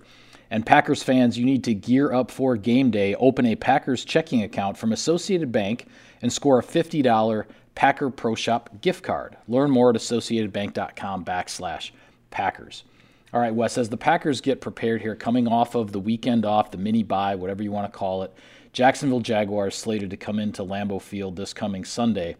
And 0.51 0.65
Packers 0.65 1.03
fans, 1.03 1.37
you 1.37 1.45
need 1.45 1.63
to 1.65 1.75
gear 1.75 2.11
up 2.11 2.31
for 2.31 2.57
game 2.57 2.89
day. 2.89 3.13
Open 3.15 3.45
a 3.45 3.55
Packers 3.55 4.03
checking 4.03 4.41
account 4.41 4.77
from 4.77 4.91
Associated 4.91 5.51
Bank 5.51 5.85
and 6.21 6.33
score 6.33 6.59
a 6.59 6.63
$50 6.63 7.45
Packer 7.79 8.09
Pro 8.09 8.35
Shop 8.35 8.69
gift 8.81 9.03
card. 9.03 9.37
Learn 9.47 9.71
more 9.71 9.89
at 9.89 9.95
associatedbank.com 9.95 11.23
backslash 11.23 11.91
Packers. 12.29 12.83
All 13.31 13.39
right, 13.39 13.55
Wes, 13.55 13.77
as 13.77 13.87
the 13.87 13.95
Packers 13.95 14.41
get 14.41 14.59
prepared 14.59 15.01
here, 15.01 15.15
coming 15.15 15.47
off 15.47 15.75
of 15.75 15.93
the 15.93 15.99
weekend 16.01 16.43
off, 16.43 16.71
the 16.71 16.77
mini 16.77 17.03
bye, 17.03 17.35
whatever 17.35 17.63
you 17.63 17.71
want 17.71 17.89
to 17.89 17.97
call 17.97 18.23
it, 18.23 18.33
Jacksonville 18.73 19.21
Jaguars 19.21 19.75
slated 19.75 20.09
to 20.09 20.17
come 20.17 20.39
into 20.39 20.61
Lambeau 20.61 21.01
Field 21.01 21.37
this 21.37 21.53
coming 21.53 21.85
Sunday. 21.85 22.35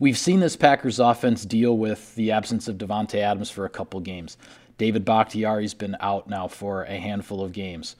We've 0.00 0.18
seen 0.18 0.40
this 0.40 0.56
Packers 0.56 0.98
offense 0.98 1.44
deal 1.44 1.78
with 1.78 2.12
the 2.16 2.32
absence 2.32 2.66
of 2.66 2.78
Davante 2.78 3.20
Adams 3.20 3.48
for 3.48 3.64
a 3.64 3.70
couple 3.70 4.00
games. 4.00 4.38
David 4.76 5.04
Bakhtiari's 5.04 5.74
been 5.74 5.96
out 6.00 6.28
now 6.28 6.48
for 6.48 6.82
a 6.82 6.96
handful 6.96 7.44
of 7.44 7.52
games 7.52 7.94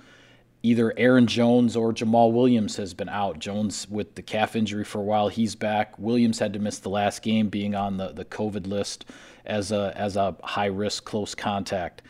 either 0.62 0.92
Aaron 0.96 1.26
Jones 1.26 1.76
or 1.76 1.92
Jamaal 1.92 2.32
Williams 2.32 2.76
has 2.76 2.94
been 2.94 3.08
out. 3.08 3.38
Jones 3.38 3.88
with 3.88 4.14
the 4.14 4.22
calf 4.22 4.54
injury 4.54 4.84
for 4.84 4.98
a 4.98 5.04
while, 5.04 5.28
he's 5.28 5.54
back. 5.54 5.98
Williams 5.98 6.38
had 6.38 6.52
to 6.52 6.58
miss 6.58 6.78
the 6.78 6.90
last 6.90 7.22
game, 7.22 7.48
being 7.48 7.74
on 7.74 7.96
the, 7.96 8.12
the 8.12 8.24
COVID 8.24 8.66
list 8.66 9.06
as 9.46 9.72
a 9.72 9.92
as 9.96 10.16
a 10.16 10.36
high 10.42 10.66
risk 10.66 11.04
close 11.04 11.34
contact. 11.34 12.02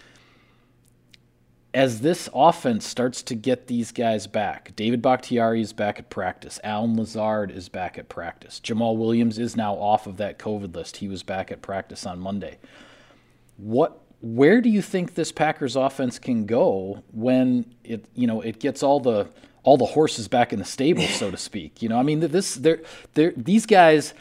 As 1.73 2.01
this 2.01 2.29
offense 2.35 2.85
starts 2.85 3.23
to 3.23 3.37
get 3.37 3.69
these 3.69 3.93
guys 3.93 4.27
back, 4.27 4.75
David 4.75 5.01
Bakhtiari 5.01 5.61
is 5.61 5.73
back 5.73 6.01
at 6.01 6.11
practice. 6.11 6.59
Allen 6.65 6.97
Lazard 6.97 7.53
is 7.53 7.69
back 7.69 7.97
at 7.97 8.09
practice. 8.09 8.59
Jamaal 8.59 8.97
Williams 8.97 9.39
is 9.39 9.57
now 9.57 9.75
off 9.75 10.09
of 10.09 10.17
that 10.17 10.41
COVID 10.41 10.75
list. 10.75 10.97
He 10.97 11.07
was 11.07 11.23
back 11.23 11.53
at 11.53 11.63
practice 11.63 12.05
on 12.05 12.19
Monday. 12.19 12.59
What 13.57 14.03
where 14.23 14.61
do 14.61 14.69
you 14.69 14.83
think 14.83 15.15
this 15.15 15.33
Packers 15.33 15.77
offense 15.77 16.19
can 16.19 16.47
go 16.47 17.03
when 17.13 17.65
it 17.85 18.05
you 18.15 18.27
know 18.27 18.41
it 18.43 18.61
gets 18.61 18.83
all 18.83 19.01
the 19.01 19.29
all 19.63 19.77
the 19.77 19.87
horses 19.87 20.29
back 20.29 20.53
in 20.53 20.59
the 20.59 20.65
stable, 20.65 21.03
so 21.05 21.31
to 21.31 21.37
speak? 21.37 21.83
You 21.83 21.89
know, 21.89 21.99
I 21.99 22.03
mean, 22.03 22.21
this 22.21 22.55
they're, 22.57 22.81
they're, 23.15 23.33
these 23.37 23.67
guys 23.67 24.15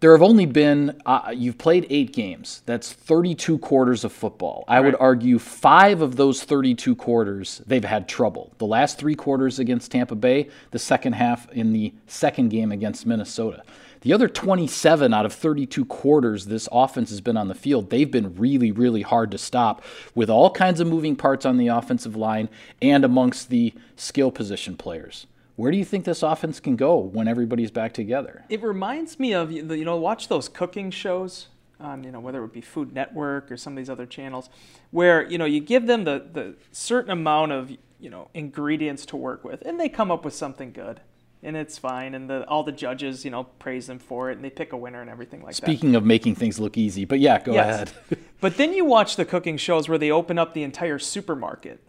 There 0.00 0.12
have 0.12 0.22
only 0.22 0.46
been, 0.46 1.00
uh, 1.06 1.32
you've 1.34 1.58
played 1.58 1.86
eight 1.88 2.12
games. 2.12 2.62
That's 2.66 2.92
32 2.92 3.58
quarters 3.58 4.04
of 4.04 4.12
football. 4.12 4.64
I 4.66 4.80
would 4.80 4.96
argue 4.98 5.38
five 5.38 6.02
of 6.02 6.16
those 6.16 6.42
32 6.44 6.96
quarters, 6.96 7.62
they've 7.66 7.84
had 7.84 8.08
trouble. 8.08 8.52
The 8.58 8.66
last 8.66 8.98
three 8.98 9.14
quarters 9.14 9.60
against 9.60 9.92
Tampa 9.92 10.16
Bay, 10.16 10.48
the 10.72 10.78
second 10.80 11.14
half 11.14 11.48
in 11.52 11.72
the 11.72 11.94
second 12.08 12.48
game 12.50 12.72
against 12.72 13.06
Minnesota. 13.06 13.62
The 14.02 14.12
other 14.12 14.28
27 14.28 15.14
out 15.14 15.24
of 15.24 15.32
32 15.32 15.84
quarters 15.84 16.46
this 16.46 16.68
offense 16.72 17.10
has 17.10 17.20
been 17.20 17.36
on 17.36 17.46
the 17.46 17.54
field, 17.54 17.90
they've 17.90 18.10
been 18.10 18.34
really, 18.34 18.72
really 18.72 19.02
hard 19.02 19.30
to 19.30 19.38
stop 19.38 19.80
with 20.12 20.28
all 20.28 20.50
kinds 20.50 20.80
of 20.80 20.88
moving 20.88 21.14
parts 21.14 21.46
on 21.46 21.56
the 21.56 21.68
offensive 21.68 22.16
line 22.16 22.48
and 22.80 23.04
amongst 23.04 23.48
the 23.48 23.72
skill 23.94 24.32
position 24.32 24.76
players. 24.76 25.28
Where 25.54 25.70
do 25.70 25.78
you 25.78 25.84
think 25.84 26.04
this 26.04 26.24
offense 26.24 26.58
can 26.58 26.74
go 26.74 26.96
when 26.96 27.28
everybody's 27.28 27.70
back 27.70 27.92
together? 27.92 28.44
It 28.48 28.60
reminds 28.60 29.20
me 29.20 29.34
of 29.34 29.52
you 29.52 29.84
know 29.84 29.96
watch 29.96 30.26
those 30.26 30.48
cooking 30.48 30.90
shows 30.90 31.46
on 31.78 32.02
you 32.02 32.10
know 32.10 32.18
whether 32.18 32.38
it 32.38 32.42
would 32.42 32.52
be 32.52 32.60
Food 32.60 32.92
Network 32.92 33.52
or 33.52 33.56
some 33.56 33.74
of 33.74 33.76
these 33.76 33.90
other 33.90 34.06
channels 34.06 34.50
where 34.90 35.28
you 35.30 35.38
know 35.38 35.44
you 35.44 35.60
give 35.60 35.86
them 35.86 36.02
the 36.02 36.26
the 36.32 36.54
certain 36.72 37.12
amount 37.12 37.52
of 37.52 37.70
you 38.00 38.10
know 38.10 38.28
ingredients 38.34 39.06
to 39.06 39.16
work 39.16 39.44
with 39.44 39.60
and 39.62 39.78
they 39.78 39.88
come 39.88 40.10
up 40.10 40.24
with 40.24 40.34
something 40.34 40.72
good 40.72 41.00
and 41.42 41.56
it's 41.56 41.76
fine. 41.76 42.14
And 42.14 42.30
the, 42.30 42.46
all 42.46 42.62
the 42.62 42.72
judges, 42.72 43.24
you 43.24 43.30
know, 43.30 43.44
praise 43.44 43.86
them 43.86 43.98
for 43.98 44.30
it, 44.30 44.36
and 44.36 44.44
they 44.44 44.50
pick 44.50 44.72
a 44.72 44.76
winner 44.76 45.00
and 45.00 45.10
everything 45.10 45.42
like 45.42 45.54
Speaking 45.54 45.72
that. 45.72 45.78
Speaking 45.78 45.96
of 45.96 46.04
making 46.04 46.34
things 46.36 46.60
look 46.60 46.78
easy, 46.78 47.04
but 47.04 47.18
yeah, 47.18 47.40
go 47.42 47.52
yes. 47.52 47.74
ahead. 47.74 48.18
but 48.40 48.56
then 48.56 48.72
you 48.72 48.84
watch 48.84 49.16
the 49.16 49.24
cooking 49.24 49.56
shows 49.56 49.88
where 49.88 49.98
they 49.98 50.10
open 50.10 50.38
up 50.38 50.54
the 50.54 50.62
entire 50.62 50.98
supermarket, 50.98 51.80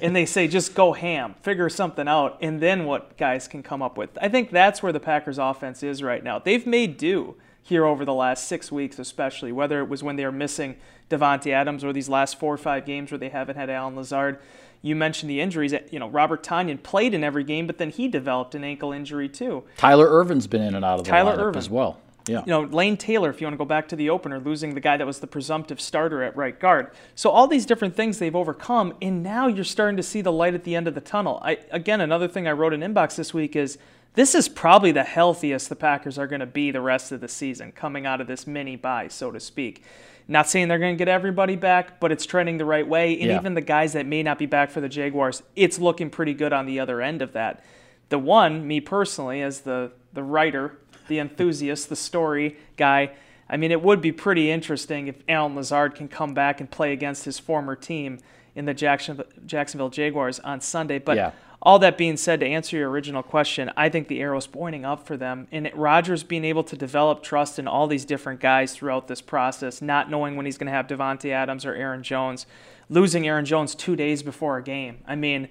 and 0.00 0.14
they 0.14 0.26
say 0.26 0.46
just 0.46 0.74
go 0.74 0.92
ham, 0.92 1.34
figure 1.42 1.68
something 1.68 2.06
out, 2.06 2.38
and 2.40 2.60
then 2.60 2.84
what 2.84 3.16
guys 3.16 3.48
can 3.48 3.62
come 3.62 3.82
up 3.82 3.96
with. 3.96 4.10
I 4.20 4.28
think 4.28 4.50
that's 4.50 4.82
where 4.82 4.92
the 4.92 5.00
Packers' 5.00 5.38
offense 5.38 5.82
is 5.82 6.02
right 6.02 6.22
now. 6.22 6.38
They've 6.38 6.66
made 6.66 6.96
do 6.96 7.36
here 7.62 7.84
over 7.84 8.04
the 8.04 8.14
last 8.14 8.48
six 8.48 8.72
weeks, 8.72 8.98
especially 8.98 9.52
whether 9.52 9.80
it 9.80 9.88
was 9.88 10.02
when 10.02 10.16
they 10.16 10.24
were 10.24 10.32
missing 10.32 10.76
Davante 11.08 11.52
Adams 11.52 11.84
or 11.84 11.92
these 11.92 12.08
last 12.08 12.38
four 12.38 12.54
or 12.54 12.58
five 12.58 12.86
games 12.86 13.10
where 13.10 13.18
they 13.18 13.28
haven't 13.28 13.56
had 13.56 13.68
Allen 13.68 13.96
Lazard 13.96 14.38
you 14.82 14.96
mentioned 14.96 15.30
the 15.30 15.40
injuries. 15.40 15.74
You 15.90 15.98
know, 15.98 16.08
Robert 16.08 16.42
Tonyan 16.42 16.82
played 16.82 17.14
in 17.14 17.22
every 17.22 17.44
game, 17.44 17.66
but 17.66 17.78
then 17.78 17.90
he 17.90 18.08
developed 18.08 18.54
an 18.54 18.64
ankle 18.64 18.92
injury 18.92 19.28
too. 19.28 19.64
Tyler 19.76 20.08
Ervin's 20.08 20.46
been 20.46 20.62
in 20.62 20.74
and 20.74 20.84
out 20.84 20.98
of 20.98 21.04
the 21.04 21.10
Tyler 21.10 21.36
lineup 21.36 21.42
Ervin. 21.42 21.58
as 21.58 21.70
well. 21.70 21.98
Yeah. 22.26 22.40
You 22.40 22.52
know, 22.52 22.62
Lane 22.62 22.96
Taylor, 22.96 23.30
if 23.30 23.40
you 23.40 23.46
want 23.46 23.54
to 23.54 23.58
go 23.58 23.64
back 23.64 23.88
to 23.88 23.96
the 23.96 24.10
opener, 24.10 24.38
losing 24.38 24.74
the 24.74 24.80
guy 24.80 24.96
that 24.96 25.06
was 25.06 25.20
the 25.20 25.26
presumptive 25.26 25.80
starter 25.80 26.22
at 26.22 26.36
right 26.36 26.58
guard. 26.58 26.90
So 27.14 27.30
all 27.30 27.46
these 27.46 27.66
different 27.66 27.96
things 27.96 28.18
they've 28.18 28.36
overcome, 28.36 28.94
and 29.00 29.22
now 29.22 29.46
you're 29.46 29.64
starting 29.64 29.96
to 29.96 30.02
see 30.02 30.20
the 30.20 30.32
light 30.32 30.54
at 30.54 30.64
the 30.64 30.76
end 30.76 30.86
of 30.86 30.94
the 30.94 31.00
tunnel. 31.00 31.40
I 31.42 31.58
again, 31.70 32.00
another 32.00 32.28
thing 32.28 32.46
I 32.46 32.52
wrote 32.52 32.72
in 32.72 32.80
inbox 32.80 33.16
this 33.16 33.34
week 33.34 33.56
is 33.56 33.78
this 34.14 34.34
is 34.34 34.48
probably 34.48 34.92
the 34.92 35.04
healthiest 35.04 35.68
the 35.68 35.76
Packers 35.76 36.18
are 36.18 36.26
going 36.26 36.40
to 36.40 36.46
be 36.46 36.70
the 36.70 36.80
rest 36.80 37.12
of 37.12 37.20
the 37.20 37.28
season, 37.28 37.72
coming 37.72 38.06
out 38.06 38.20
of 38.20 38.26
this 38.26 38.46
mini 38.46 38.76
bye, 38.76 39.08
so 39.08 39.30
to 39.30 39.38
speak. 39.40 39.84
Not 40.26 40.48
saying 40.48 40.68
they're 40.68 40.78
going 40.78 40.94
to 40.94 40.98
get 40.98 41.08
everybody 41.08 41.56
back, 41.56 41.98
but 41.98 42.12
it's 42.12 42.24
trending 42.24 42.58
the 42.58 42.64
right 42.64 42.86
way. 42.86 43.18
And 43.18 43.30
yeah. 43.30 43.38
even 43.38 43.54
the 43.54 43.60
guys 43.60 43.94
that 43.94 44.06
may 44.06 44.22
not 44.22 44.38
be 44.38 44.46
back 44.46 44.70
for 44.70 44.80
the 44.80 44.88
Jaguars, 44.88 45.42
it's 45.56 45.78
looking 45.78 46.10
pretty 46.10 46.34
good 46.34 46.52
on 46.52 46.66
the 46.66 46.78
other 46.78 47.00
end 47.00 47.22
of 47.22 47.32
that. 47.32 47.64
The 48.10 48.18
one, 48.18 48.66
me 48.66 48.80
personally, 48.80 49.42
as 49.42 49.62
the, 49.62 49.92
the 50.12 50.22
writer, 50.22 50.78
the 51.08 51.18
enthusiast, 51.18 51.88
the 51.88 51.96
story 51.96 52.56
guy, 52.76 53.12
I 53.48 53.56
mean, 53.56 53.72
it 53.72 53.82
would 53.82 54.00
be 54.00 54.12
pretty 54.12 54.50
interesting 54.50 55.08
if 55.08 55.16
Allen 55.28 55.56
Lazard 55.56 55.96
can 55.96 56.06
come 56.06 56.34
back 56.34 56.60
and 56.60 56.70
play 56.70 56.92
against 56.92 57.24
his 57.24 57.40
former 57.40 57.74
team 57.74 58.20
in 58.60 58.66
the 58.66 58.74
Jacksonville 58.74 59.90
Jaguars 59.90 60.38
on 60.38 60.60
Sunday. 60.60 61.00
But 61.00 61.16
yeah 61.16 61.32
all 61.62 61.78
that 61.80 61.98
being 61.98 62.16
said, 62.16 62.40
to 62.40 62.46
answer 62.46 62.78
your 62.78 62.88
original 62.88 63.22
question, 63.22 63.70
I 63.76 63.90
think 63.90 64.08
the 64.08 64.20
arrow's 64.20 64.46
pointing 64.46 64.86
up 64.86 65.06
for 65.06 65.16
them. 65.16 65.46
And 65.52 65.70
Rodgers 65.74 66.22
being 66.22 66.44
able 66.44 66.64
to 66.64 66.76
develop 66.76 67.22
trust 67.22 67.58
in 67.58 67.68
all 67.68 67.86
these 67.86 68.06
different 68.06 68.40
guys 68.40 68.74
throughout 68.74 69.08
this 69.08 69.20
process, 69.20 69.82
not 69.82 70.10
knowing 70.10 70.36
when 70.36 70.46
he's 70.46 70.56
going 70.56 70.68
to 70.68 70.72
have 70.72 70.86
Davante 70.86 71.30
Adams 71.30 71.66
or 71.66 71.74
Aaron 71.74 72.02
Jones, 72.02 72.46
losing 72.88 73.28
Aaron 73.28 73.44
Jones 73.44 73.74
two 73.74 73.94
days 73.94 74.22
before 74.22 74.56
a 74.56 74.62
game. 74.62 75.00
I 75.06 75.16
mean, 75.16 75.48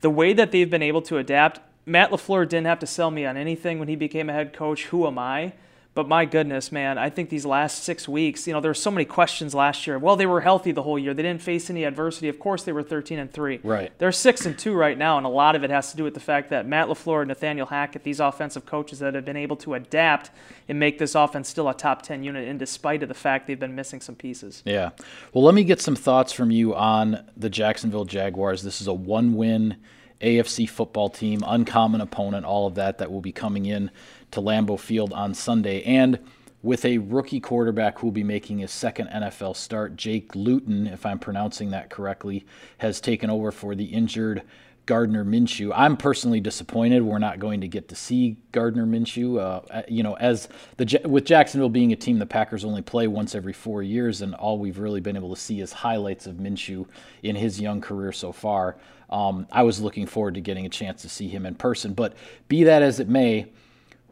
the 0.00 0.10
way 0.10 0.32
that 0.32 0.50
they've 0.50 0.68
been 0.68 0.82
able 0.82 1.02
to 1.02 1.18
adapt, 1.18 1.60
Matt 1.86 2.10
LaFleur 2.10 2.48
didn't 2.48 2.66
have 2.66 2.80
to 2.80 2.86
sell 2.86 3.12
me 3.12 3.24
on 3.24 3.36
anything 3.36 3.78
when 3.78 3.86
he 3.86 3.94
became 3.94 4.28
a 4.28 4.32
head 4.32 4.52
coach. 4.52 4.86
Who 4.86 5.06
am 5.06 5.18
I? 5.20 5.52
But 5.94 6.08
my 6.08 6.24
goodness, 6.24 6.72
man, 6.72 6.98
I 6.98 7.08
think 7.08 7.30
these 7.30 7.46
last 7.46 7.84
six 7.84 8.08
weeks, 8.08 8.48
you 8.48 8.52
know, 8.52 8.60
there 8.60 8.70
were 8.70 8.74
so 8.74 8.90
many 8.90 9.04
questions 9.04 9.54
last 9.54 9.86
year. 9.86 9.96
Well, 9.96 10.16
they 10.16 10.26
were 10.26 10.40
healthy 10.40 10.72
the 10.72 10.82
whole 10.82 10.98
year. 10.98 11.14
They 11.14 11.22
didn't 11.22 11.40
face 11.40 11.70
any 11.70 11.84
adversity. 11.84 12.28
Of 12.28 12.40
course, 12.40 12.64
they 12.64 12.72
were 12.72 12.82
13 12.82 13.20
and 13.20 13.32
three. 13.32 13.60
Right. 13.62 13.92
They're 13.98 14.10
six 14.10 14.44
and 14.44 14.58
two 14.58 14.74
right 14.74 14.98
now, 14.98 15.18
and 15.18 15.24
a 15.24 15.28
lot 15.28 15.54
of 15.54 15.62
it 15.62 15.70
has 15.70 15.92
to 15.92 15.96
do 15.96 16.02
with 16.02 16.14
the 16.14 16.20
fact 16.20 16.50
that 16.50 16.66
Matt 16.66 16.88
LaFleur 16.88 17.20
and 17.20 17.28
Nathaniel 17.28 17.66
Hackett, 17.66 18.02
these 18.02 18.18
offensive 18.18 18.66
coaches 18.66 18.98
that 18.98 19.14
have 19.14 19.24
been 19.24 19.36
able 19.36 19.56
to 19.58 19.74
adapt 19.74 20.32
and 20.68 20.80
make 20.80 20.98
this 20.98 21.14
offense 21.14 21.48
still 21.48 21.68
a 21.68 21.74
top 21.74 22.02
10 22.02 22.24
unit, 22.24 22.48
in 22.48 22.58
despite 22.58 23.04
of 23.04 23.08
the 23.08 23.14
fact 23.14 23.46
they've 23.46 23.60
been 23.60 23.76
missing 23.76 24.00
some 24.00 24.16
pieces. 24.16 24.64
Yeah. 24.64 24.90
Well, 25.32 25.44
let 25.44 25.54
me 25.54 25.62
get 25.62 25.80
some 25.80 25.94
thoughts 25.94 26.32
from 26.32 26.50
you 26.50 26.74
on 26.74 27.24
the 27.36 27.48
Jacksonville 27.48 28.04
Jaguars. 28.04 28.64
This 28.64 28.80
is 28.80 28.88
a 28.88 28.94
one-win 28.94 29.76
AFC 30.20 30.68
football 30.68 31.10
team, 31.10 31.42
uncommon 31.46 32.00
opponent, 32.00 32.46
all 32.46 32.66
of 32.66 32.76
that 32.76 32.98
that 32.98 33.12
will 33.12 33.20
be 33.20 33.32
coming 33.32 33.66
in 33.66 33.90
to 34.34 34.40
Lambeau 34.40 34.78
Field 34.78 35.12
on 35.12 35.34
Sunday, 35.34 35.82
and 35.82 36.18
with 36.62 36.84
a 36.84 36.98
rookie 36.98 37.40
quarterback 37.40 37.98
who 37.98 38.06
will 38.06 38.12
be 38.12 38.24
making 38.24 38.58
his 38.58 38.70
second 38.70 39.08
NFL 39.08 39.54
start. 39.54 39.96
Jake 39.96 40.34
Luton, 40.34 40.86
if 40.86 41.04
I'm 41.04 41.18
pronouncing 41.18 41.70
that 41.70 41.90
correctly, 41.90 42.46
has 42.78 43.00
taken 43.00 43.28
over 43.28 43.52
for 43.52 43.74
the 43.74 43.84
injured 43.84 44.42
Gardner 44.86 45.24
Minshew. 45.24 45.72
I'm 45.74 45.96
personally 45.96 46.40
disappointed 46.40 47.02
we're 47.02 47.18
not 47.18 47.38
going 47.38 47.62
to 47.62 47.68
get 47.68 47.88
to 47.88 47.94
see 47.94 48.36
Gardner 48.52 48.86
Minshew. 48.86 49.40
Uh, 49.40 49.82
you 49.88 50.02
know, 50.02 50.14
as 50.14 50.48
the 50.76 51.00
with 51.04 51.24
Jacksonville 51.24 51.70
being 51.70 51.92
a 51.92 51.96
team 51.96 52.18
the 52.18 52.26
Packers 52.26 52.64
only 52.64 52.82
play 52.82 53.06
once 53.08 53.34
every 53.34 53.52
four 53.52 53.82
years, 53.82 54.20
and 54.20 54.34
all 54.34 54.58
we've 54.58 54.78
really 54.78 55.00
been 55.00 55.16
able 55.16 55.34
to 55.34 55.40
see 55.40 55.60
is 55.60 55.72
highlights 55.72 56.26
of 56.26 56.36
Minshew 56.36 56.86
in 57.22 57.36
his 57.36 57.60
young 57.60 57.80
career 57.80 58.12
so 58.12 58.32
far. 58.32 58.76
Um, 59.10 59.46
I 59.52 59.62
was 59.62 59.80
looking 59.80 60.06
forward 60.06 60.34
to 60.34 60.40
getting 60.40 60.66
a 60.66 60.70
chance 60.70 61.02
to 61.02 61.08
see 61.08 61.28
him 61.28 61.46
in 61.46 61.54
person. 61.54 61.94
But 61.94 62.14
be 62.48 62.64
that 62.64 62.82
as 62.82 63.00
it 63.00 63.08
may, 63.08 63.46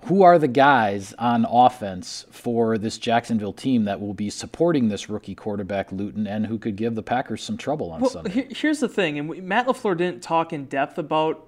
who 0.07 0.23
are 0.23 0.39
the 0.39 0.49
guys 0.49 1.15
on 1.19 1.47
offense 1.49 2.27
for 2.31 2.77
this 2.77 2.99
Jacksonville 2.99 3.53
team 3.53 3.85
that 3.85 4.01
will 4.01 4.15
be 4.15 4.31
supporting 4.31 4.89
this 4.89 5.09
rookie 5.09 5.35
quarterback 5.35 5.93
Luton 5.93 6.27
and 6.27 6.47
who 6.47 6.59
could 6.59 6.77
give 6.77 6.95
the 6.95 7.03
Packers 7.03 7.43
some 7.43 7.57
trouble 7.57 7.93
on 7.93 8.01
well, 8.01 8.11
Sunday? 8.11 8.49
Here's 8.53 8.81
the 8.81 8.89
thing, 8.89 9.19
and 9.19 9.43
Matt 9.43 9.67
LaFleur 9.67 9.97
didn't 9.97 10.23
talk 10.23 10.53
in 10.53 10.65
depth 10.65 10.99
about 10.99 11.47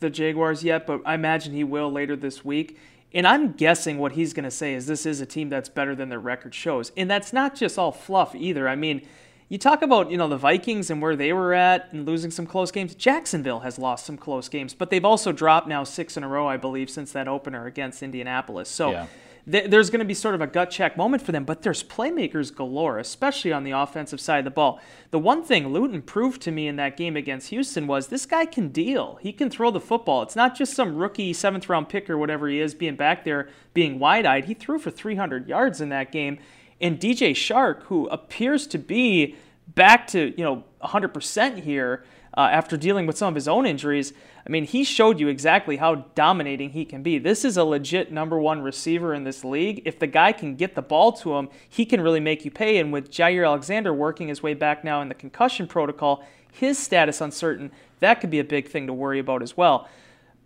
the 0.00 0.10
Jaguars 0.10 0.62
yet, 0.62 0.86
but 0.86 1.00
I 1.04 1.14
imagine 1.14 1.54
he 1.54 1.64
will 1.64 1.90
later 1.90 2.16
this 2.16 2.44
week. 2.44 2.78
And 3.14 3.26
I'm 3.26 3.52
guessing 3.52 3.98
what 3.98 4.12
he's 4.12 4.32
going 4.32 4.44
to 4.44 4.50
say 4.50 4.74
is 4.74 4.86
this 4.86 5.04
is 5.04 5.20
a 5.20 5.26
team 5.26 5.50
that's 5.50 5.68
better 5.68 5.94
than 5.94 6.08
their 6.08 6.18
record 6.18 6.54
shows. 6.54 6.92
And 6.96 7.10
that's 7.10 7.32
not 7.32 7.54
just 7.54 7.78
all 7.78 7.92
fluff 7.92 8.34
either. 8.34 8.68
I 8.68 8.76
mean, 8.76 9.06
you 9.52 9.58
talk 9.58 9.82
about 9.82 10.10
you 10.10 10.16
know 10.16 10.28
the 10.28 10.38
Vikings 10.38 10.88
and 10.88 11.02
where 11.02 11.14
they 11.14 11.30
were 11.34 11.52
at 11.52 11.92
and 11.92 12.06
losing 12.06 12.30
some 12.30 12.46
close 12.46 12.70
games. 12.70 12.94
Jacksonville 12.94 13.60
has 13.60 13.78
lost 13.78 14.06
some 14.06 14.16
close 14.16 14.48
games, 14.48 14.72
but 14.72 14.88
they've 14.88 15.04
also 15.04 15.30
dropped 15.30 15.68
now 15.68 15.84
six 15.84 16.16
in 16.16 16.24
a 16.24 16.28
row, 16.28 16.48
I 16.48 16.56
believe, 16.56 16.88
since 16.88 17.12
that 17.12 17.28
opener 17.28 17.66
against 17.66 18.02
Indianapolis. 18.02 18.70
So. 18.70 18.92
Yeah. 18.92 19.06
Th- 19.50 19.68
there's 19.68 19.90
going 19.90 19.98
to 19.98 20.04
be 20.04 20.14
sort 20.14 20.36
of 20.36 20.40
a 20.40 20.46
gut 20.46 20.70
check 20.70 20.96
moment 20.96 21.20
for 21.20 21.32
them, 21.32 21.42
but 21.42 21.62
there's 21.62 21.82
playmakers 21.82 22.54
galore, 22.54 23.00
especially 23.00 23.52
on 23.52 23.64
the 23.64 23.72
offensive 23.72 24.20
side 24.20 24.38
of 24.38 24.44
the 24.44 24.52
ball. 24.52 24.80
The 25.10 25.18
one 25.18 25.42
thing 25.42 25.72
Luton 25.72 26.00
proved 26.00 26.42
to 26.42 26.52
me 26.52 26.68
in 26.68 26.76
that 26.76 26.96
game 26.96 27.16
against 27.16 27.48
Houston 27.48 27.88
was 27.88 28.06
this 28.06 28.24
guy 28.24 28.46
can 28.46 28.68
deal. 28.68 29.18
He 29.20 29.32
can 29.32 29.50
throw 29.50 29.72
the 29.72 29.80
football. 29.80 30.22
It's 30.22 30.36
not 30.36 30.56
just 30.56 30.74
some 30.74 30.94
rookie 30.94 31.32
seventh 31.32 31.68
round 31.68 31.88
pick 31.88 32.08
or 32.08 32.16
whatever 32.16 32.48
he 32.48 32.60
is 32.60 32.72
being 32.72 32.94
back 32.94 33.24
there 33.24 33.48
being 33.74 33.98
wide 33.98 34.26
eyed. 34.26 34.44
He 34.44 34.54
threw 34.54 34.78
for 34.78 34.92
300 34.92 35.48
yards 35.48 35.80
in 35.80 35.88
that 35.88 36.12
game 36.12 36.38
and 36.82 36.98
DJ 36.98 37.30
Chark, 37.30 37.84
who 37.84 38.06
appears 38.08 38.66
to 38.66 38.78
be 38.78 39.36
back 39.74 40.06
to 40.08 40.34
you 40.36 40.44
know 40.44 40.64
100% 40.82 41.60
here 41.60 42.04
uh, 42.36 42.40
after 42.40 42.76
dealing 42.76 43.06
with 43.06 43.16
some 43.16 43.28
of 43.28 43.34
his 43.34 43.48
own 43.48 43.66
injuries. 43.66 44.12
I 44.44 44.50
mean, 44.50 44.64
he 44.64 44.82
showed 44.82 45.20
you 45.20 45.28
exactly 45.28 45.76
how 45.76 46.06
dominating 46.16 46.70
he 46.70 46.84
can 46.84 47.02
be. 47.02 47.18
This 47.18 47.44
is 47.44 47.56
a 47.56 47.64
legit 47.64 48.10
number 48.10 48.38
one 48.40 48.62
receiver 48.62 49.14
in 49.14 49.22
this 49.22 49.44
league. 49.44 49.82
If 49.84 50.00
the 50.00 50.08
guy 50.08 50.32
can 50.32 50.56
get 50.56 50.74
the 50.74 50.82
ball 50.82 51.12
to 51.12 51.34
him, 51.36 51.48
he 51.68 51.86
can 51.86 52.00
really 52.00 52.18
make 52.18 52.44
you 52.44 52.50
pay. 52.50 52.78
And 52.78 52.92
with 52.92 53.10
Jaire 53.10 53.46
Alexander 53.46 53.94
working 53.94 54.26
his 54.28 54.42
way 54.42 54.54
back 54.54 54.82
now 54.82 55.00
in 55.00 55.08
the 55.08 55.14
concussion 55.14 55.68
protocol, 55.68 56.24
his 56.50 56.76
status 56.76 57.20
uncertain, 57.20 57.70
that 58.00 58.20
could 58.20 58.30
be 58.30 58.40
a 58.40 58.44
big 58.44 58.68
thing 58.68 58.88
to 58.88 58.92
worry 58.92 59.20
about 59.20 59.42
as 59.42 59.56
well. 59.56 59.88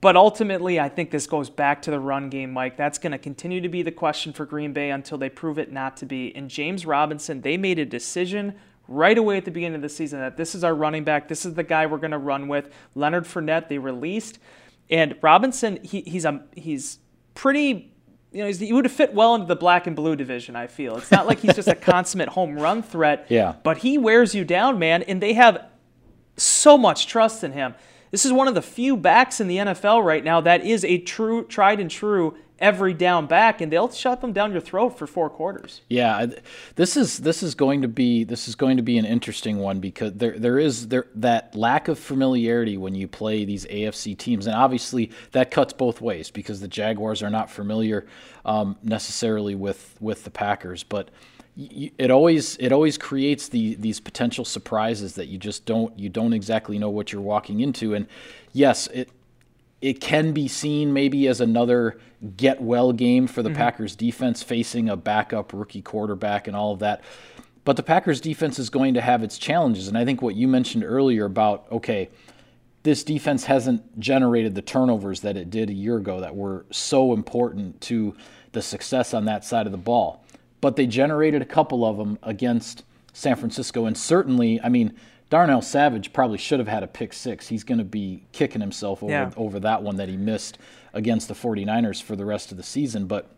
But 0.01 0.17
ultimately, 0.17 0.79
I 0.79 0.89
think 0.89 1.11
this 1.11 1.27
goes 1.27 1.49
back 1.49 1.83
to 1.83 1.91
the 1.91 1.99
run 1.99 2.29
game, 2.29 2.53
Mike. 2.53 2.77
That's 2.77 2.99
going 2.99 3.13
to 3.13 3.19
continue 3.19 3.61
to 3.63 3.69
be 3.69 3.83
the 3.83 3.91
question 3.91 4.33
for 4.33 4.45
Green 4.45 4.73
Bay 4.73 4.91
until 4.91 5.17
they 5.17 5.31
prove 5.31 5.59
it 5.59 5.73
not 5.73 5.97
to 5.99 6.07
be. 6.07 6.35
And 6.37 6.51
James 6.51 6.85
Robinson, 6.85 7.41
they 7.41 7.57
made 7.57 7.79
a 7.79 7.87
decision 7.87 8.55
right 8.89 9.17
away 9.17 9.39
at 9.39 9.45
the 9.45 9.51
beginning 9.51 9.77
of 9.77 9.83
the 9.83 9.89
season 9.89 10.21
that 10.21 10.37
this 10.37 10.55
is 10.55 10.63
our 10.63 10.75
running 10.75 11.03
back. 11.03 11.29
This 11.29 11.47
is 11.47 11.55
the 11.55 11.63
guy 11.63 11.87
we're 11.87 11.99
going 11.99 12.11
to 12.11 12.19
run 12.19 12.47
with. 12.47 12.73
Leonard 12.95 13.25
Fournette, 13.25 13.69
they 13.69 13.79
released. 13.79 14.39
And 14.91 15.17
Robinson, 15.23 15.83
he, 15.83 16.03
he's, 16.03 16.25
a, 16.25 16.43
he's 16.55 16.99
pretty 17.35 17.93
you 18.33 18.45
know, 18.45 18.51
he 18.51 18.73
would 18.73 18.85
have 18.85 18.93
fit 18.93 19.15
well 19.15 19.35
into 19.35 19.47
the 19.47 19.57
black 19.57 19.87
and 19.87 19.97
blue 19.97 20.15
division. 20.15 20.57
I 20.57 20.67
feel 20.67 20.99
it's 20.99 21.11
not 21.11 21.27
like 21.27 21.39
he's 21.39 21.55
just 21.55 21.69
a 21.69 21.75
consummate 21.75 22.29
home 22.29 22.59
run 22.59 22.83
threat. 22.83 23.27
Yeah. 23.31 23.55
But 23.63 23.79
he 23.79 23.97
wears 23.97 24.35
you 24.35 24.45
down, 24.45 24.79
man, 24.79 25.03
and 25.05 25.23
they 25.23 25.33
have 25.33 25.67
so 26.37 26.77
much 26.77 27.07
trust 27.07 27.43
in 27.45 27.53
him. 27.53 27.75
This 28.17 28.25
is 28.25 28.33
one 28.33 28.49
of 28.49 28.55
the 28.55 28.63
few 28.63 28.97
backs 28.97 29.43
in 29.43 29.47
the 29.47 29.59
NFL 29.59 30.03
right 30.03 30.25
now 30.25 30.41
that 30.41 30.65
is 30.65 30.87
a 30.87 30.97
true, 30.97 31.45
tried 31.45 31.81
and 31.81 31.91
true 31.91 32.35
every 32.59 32.95
down 32.95 33.27
back, 33.27 33.61
and 33.61 33.71
they'll 33.71 33.93
shut 33.93 34.23
them 34.23 34.33
down 34.33 34.53
your 34.53 34.63
throat 34.63 34.97
for 34.99 35.07
four 35.07 35.29
quarters. 35.29 35.83
Yeah, 35.91 36.25
this 36.77 36.97
is 36.97 37.19
this 37.19 37.43
is 37.43 37.55
going 37.55 37.83
to 37.83 37.89
be 37.89 38.25
this 38.25 38.49
is 38.49 38.55
going 38.55 38.79
to 38.79 38.83
be 38.83 38.97
an 38.97 39.05
interesting 39.05 39.59
one 39.59 39.81
because 39.81 40.15
there 40.15 40.39
there 40.39 40.59
is 40.59 40.89
there 40.89 41.09
that 41.17 41.55
lack 41.55 41.89
of 41.89 41.99
familiarity 41.99 42.79
when 42.79 42.95
you 42.95 43.07
play 43.07 43.45
these 43.45 43.67
AFC 43.67 44.17
teams, 44.17 44.47
and 44.47 44.57
obviously 44.57 45.11
that 45.33 45.51
cuts 45.51 45.75
both 45.75 46.01
ways 46.01 46.31
because 46.31 46.59
the 46.61 46.69
Jaguars 46.69 47.23
are 47.23 47.29
not 47.29 47.51
familiar 47.51 48.07
um, 48.47 48.79
necessarily 48.83 49.55
with 49.55 49.95
with 50.01 50.25
the 50.25 50.31
Packers, 50.31 50.85
but 50.85 51.11
it 51.57 52.11
always 52.11 52.57
it 52.59 52.71
always 52.71 52.99
creates 52.99 53.49
the 53.49 53.75
these 53.77 53.99
potential 53.99 54.45
surprises 54.45 55.15
that 55.15 55.27
you 55.29 55.39
just 55.39 55.65
don't 55.65 55.99
you 55.99 56.09
don't 56.09 56.35
exactly 56.35 56.79
know 56.79 56.91
what 56.91 57.13
you're 57.13 57.23
walking 57.23 57.61
into 57.61 57.95
and 57.95 58.07
yes 58.53 58.89
it 58.89 59.09
it 59.81 60.01
can 60.01 60.33
be 60.33 60.49
seen 60.49 60.93
maybe 60.93 61.27
as 61.29 61.41
another 61.41 61.99
get 62.37 62.61
well 62.61 62.93
game 62.93 63.27
for 63.27 63.43
the 63.43 63.51
mm-hmm. 63.51 63.59
Packers 63.59 63.95
defense 63.95 64.43
facing 64.43 64.89
a 64.89 64.97
backup 64.97 65.53
rookie 65.53 65.83
quarterback 65.83 66.47
and 66.47 66.57
all 66.57 66.73
of 66.73 66.79
that. 66.81 67.03
But 67.65 67.77
the 67.77 67.83
Packers 67.83 68.21
defense 68.21 68.59
is 68.59 68.71
going 68.71 68.95
to 68.95 69.01
have 69.01 69.23
its 69.23 69.39
challenges. 69.39 69.89
And 69.89 69.99
I 69.99 70.05
think 70.05 70.23
what 70.23 70.37
you 70.37 70.49
mentioned 70.49 70.85
earlier 70.85 71.25
about, 71.25 71.67
okay, 71.71 72.09
this 72.85 73.03
defense 73.03 73.45
hasn't 73.45 73.99
generated 73.99 74.55
the 74.55 74.63
turnovers 74.63 75.21
that 75.21 75.37
it 75.37 75.51
did 75.51 75.69
a 75.69 75.75
year 75.75 75.97
ago 75.97 76.21
that 76.21 76.37
were 76.37 76.65
so 76.71 77.13
important 77.13 77.81
to 77.83 78.15
the 78.53 78.63
success 78.63 79.13
on 79.13 79.25
that 79.25 79.45
side 79.45 79.67
of 79.67 79.73
the 79.73 79.79
ball. 79.79 80.25
But 80.61 80.77
they 80.77 80.87
generated 80.87 81.43
a 81.43 81.47
couple 81.47 81.85
of 81.85 81.97
them 81.97 82.19
against 82.23 82.85
San 83.13 83.37
Francisco. 83.37 83.87
And 83.87 83.97
certainly, 83.97 84.61
I 84.63 84.69
mean, 84.69 84.95
Darnell 85.29 85.63
Savage 85.63 86.13
probably 86.13 86.39
should 86.39 86.59
have 86.59 86.69
had 86.69 86.83
a 86.83 86.87
pick 86.87 87.13
six. 87.13 87.49
He's 87.49 87.65
going 87.65 87.79
to 87.79 87.85
be 87.85 88.25
kicking 88.33 88.61
himself 88.61 89.03
over, 89.03 89.13
yeah. 89.13 89.31
over 89.37 89.59
that 89.61 89.83
one 89.83 89.97
that 89.97 90.09
he 90.09 90.17
missed 90.17 90.59
against 90.93 91.29
the 91.29 91.35
49ers 91.35 92.03
for 92.03 92.15
the 92.15 92.25
rest 92.25 92.53
of 92.53 92.57
the 92.57 92.63
season. 92.63 93.07
But 93.07 93.31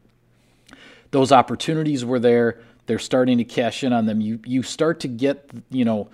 those 1.11 1.33
opportunities 1.33 2.05
were 2.05 2.19
there. 2.19 2.61
They're 2.87 2.99
starting 2.99 3.39
to 3.39 3.45
cash 3.45 3.85
in 3.85 3.93
on 3.93 4.07
them. 4.07 4.21
You 4.21 4.41
you 4.45 4.63
start 4.63 5.01
to 5.01 5.09
get 5.09 5.51
you 5.71 5.85
know 5.85 6.09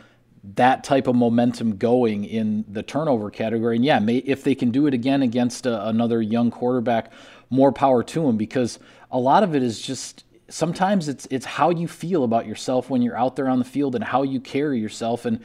that 0.56 0.84
type 0.84 1.06
of 1.06 1.16
momentum 1.16 1.76
going 1.76 2.24
in 2.24 2.64
the 2.68 2.82
turnover 2.82 3.30
category. 3.30 3.76
And 3.76 3.84
yeah, 3.84 3.98
may, 3.98 4.18
if 4.18 4.44
they 4.44 4.54
can 4.54 4.70
do 4.70 4.86
it 4.86 4.94
again 4.94 5.22
against 5.22 5.66
a, 5.66 5.88
another 5.88 6.20
young 6.20 6.50
quarterback, 6.50 7.12
more 7.48 7.72
power 7.72 8.02
to 8.02 8.26
them 8.26 8.36
because 8.36 8.78
a 9.10 9.18
lot 9.18 9.42
of 9.42 9.54
it 9.54 9.62
is 9.62 9.80
just 9.80 10.23
sometimes 10.48 11.08
it's 11.08 11.26
it's 11.30 11.46
how 11.46 11.70
you 11.70 11.88
feel 11.88 12.24
about 12.24 12.46
yourself 12.46 12.90
when 12.90 13.02
you're 13.02 13.16
out 13.16 13.36
there 13.36 13.48
on 13.48 13.58
the 13.58 13.64
field 13.64 13.94
and 13.94 14.04
how 14.04 14.22
you 14.22 14.40
carry 14.40 14.78
yourself 14.78 15.24
and 15.24 15.40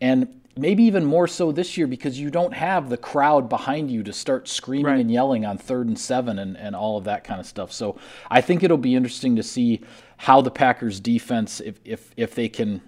and 0.00 0.40
maybe 0.56 0.84
even 0.84 1.04
more 1.04 1.26
so 1.26 1.50
this 1.50 1.76
year 1.76 1.86
because 1.86 2.18
you 2.18 2.30
don't 2.30 2.54
have 2.54 2.88
the 2.88 2.96
crowd 2.96 3.48
behind 3.48 3.90
you 3.90 4.02
to 4.02 4.12
start 4.12 4.48
screaming 4.48 4.86
right. 4.86 5.00
and 5.00 5.10
yelling 5.10 5.44
on 5.44 5.58
third 5.58 5.88
and 5.88 5.98
seven 5.98 6.38
and, 6.38 6.56
and 6.56 6.76
all 6.76 6.96
of 6.96 7.04
that 7.04 7.24
kind 7.24 7.40
of 7.40 7.46
stuff. 7.46 7.72
So 7.72 7.98
I 8.30 8.40
think 8.40 8.62
it'll 8.62 8.76
be 8.78 8.94
interesting 8.94 9.36
to 9.36 9.42
see 9.42 9.80
how 10.16 10.40
the 10.40 10.50
Packers 10.50 11.00
defense, 11.00 11.60
if, 11.60 11.80
if, 11.84 12.12
if 12.16 12.34
they 12.34 12.48
can, 12.48 12.80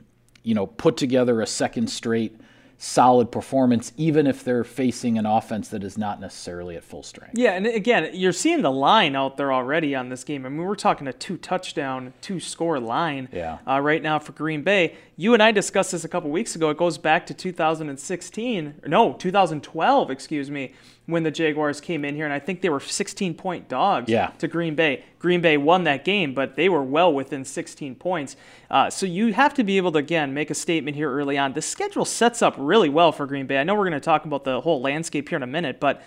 you 0.44 0.54
know, 0.54 0.66
put 0.66 0.96
together 0.96 1.40
a 1.40 1.46
second 1.46 1.88
straight 1.88 2.40
solid 2.78 3.32
performance, 3.32 3.92
even 3.96 4.26
if 4.26 4.44
they're 4.44 4.64
facing 4.64 5.18
an 5.18 5.26
offense 5.26 5.68
that 5.68 5.82
is 5.82 5.96
not 5.96 6.20
necessarily 6.20 6.76
at 6.76 6.84
full 6.84 7.02
strength. 7.02 7.36
Yeah, 7.36 7.52
and 7.52 7.66
again, 7.66 8.10
you're 8.12 8.32
seeing 8.32 8.62
the 8.62 8.70
line 8.70 9.16
out 9.16 9.36
there 9.36 9.52
already 9.52 9.94
on 9.94 10.08
this 10.08 10.24
game. 10.24 10.44
I 10.44 10.48
mean, 10.50 10.62
we're 10.66 10.74
talking 10.74 11.06
a 11.06 11.12
two 11.12 11.36
touchdown, 11.38 12.12
two 12.20 12.38
score 12.38 12.78
line 12.78 13.28
yeah. 13.32 13.58
uh, 13.66 13.80
right 13.80 14.02
now 14.02 14.18
for 14.18 14.32
Green 14.32 14.62
Bay. 14.62 14.96
You 15.16 15.32
and 15.32 15.42
I 15.42 15.52
discussed 15.52 15.92
this 15.92 16.04
a 16.04 16.08
couple 16.08 16.30
weeks 16.30 16.54
ago. 16.54 16.68
It 16.70 16.76
goes 16.76 16.98
back 16.98 17.26
to 17.26 17.34
2016, 17.34 18.82
no, 18.86 19.14
2012, 19.14 20.10
excuse 20.10 20.50
me, 20.50 20.74
when 21.06 21.22
the 21.22 21.30
Jaguars 21.30 21.80
came 21.80 22.04
in 22.04 22.14
here, 22.16 22.24
and 22.24 22.34
I 22.34 22.40
think 22.40 22.60
they 22.60 22.68
were 22.68 22.80
16 22.80 23.34
point 23.34 23.68
dogs 23.68 24.10
yeah. 24.10 24.28
to 24.38 24.48
Green 24.48 24.74
Bay. 24.74 25.04
Green 25.18 25.40
Bay 25.40 25.56
won 25.56 25.84
that 25.84 26.04
game, 26.04 26.34
but 26.34 26.56
they 26.56 26.68
were 26.68 26.82
well 26.82 27.12
within 27.12 27.44
16 27.44 27.94
points. 27.94 28.36
Uh, 28.70 28.90
so 28.90 29.06
you 29.06 29.32
have 29.32 29.54
to 29.54 29.64
be 29.64 29.76
able 29.76 29.92
to, 29.92 29.98
again, 29.98 30.34
make 30.34 30.50
a 30.50 30.54
statement 30.54 30.96
here 30.96 31.10
early 31.10 31.38
on. 31.38 31.52
The 31.52 31.62
schedule 31.62 32.04
sets 32.04 32.42
up 32.42 32.54
really 32.58 32.88
well 32.88 33.12
for 33.12 33.26
Green 33.26 33.46
Bay. 33.46 33.58
I 33.58 33.64
know 33.64 33.74
we're 33.74 33.88
going 33.88 33.92
to 33.92 34.00
talk 34.00 34.24
about 34.24 34.44
the 34.44 34.60
whole 34.60 34.80
landscape 34.80 35.28
here 35.28 35.36
in 35.36 35.42
a 35.42 35.48
minute, 35.48 35.78
but 35.80 36.02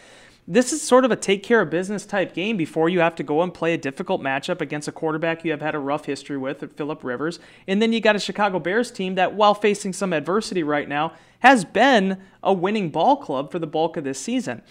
this 0.51 0.73
is 0.73 0.81
sort 0.81 1.05
of 1.05 1.11
a 1.11 1.15
take 1.15 1.43
care 1.43 1.61
of 1.61 1.69
business 1.69 2.07
type 2.07 2.33
game 2.33 2.57
before 2.57 2.89
you 2.89 2.99
have 3.01 3.13
to 3.15 3.23
go 3.23 3.43
and 3.43 3.53
play 3.53 3.75
a 3.75 3.77
difficult 3.77 4.19
matchup 4.19 4.61
against 4.61 4.87
a 4.87 4.91
quarterback 4.91 5.45
you 5.45 5.51
have 5.51 5.61
had 5.61 5.75
a 5.75 5.79
rough 5.79 6.05
history 6.05 6.37
with, 6.37 6.75
Philip 6.75 7.03
Rivers. 7.03 7.39
And 7.67 7.79
then 7.79 7.93
you 7.93 8.01
got 8.01 8.15
a 8.15 8.19
Chicago 8.19 8.57
Bears 8.57 8.89
team 8.89 9.13
that, 9.13 9.35
while 9.35 9.53
facing 9.53 9.93
some 9.93 10.11
adversity 10.11 10.63
right 10.63 10.89
now, 10.89 11.13
has 11.39 11.63
been 11.63 12.19
a 12.41 12.51
winning 12.51 12.89
ball 12.89 13.17
club 13.17 13.51
for 13.51 13.59
the 13.59 13.67
bulk 13.67 13.95
of 13.95 14.03
this 14.03 14.19
season. 14.19 14.63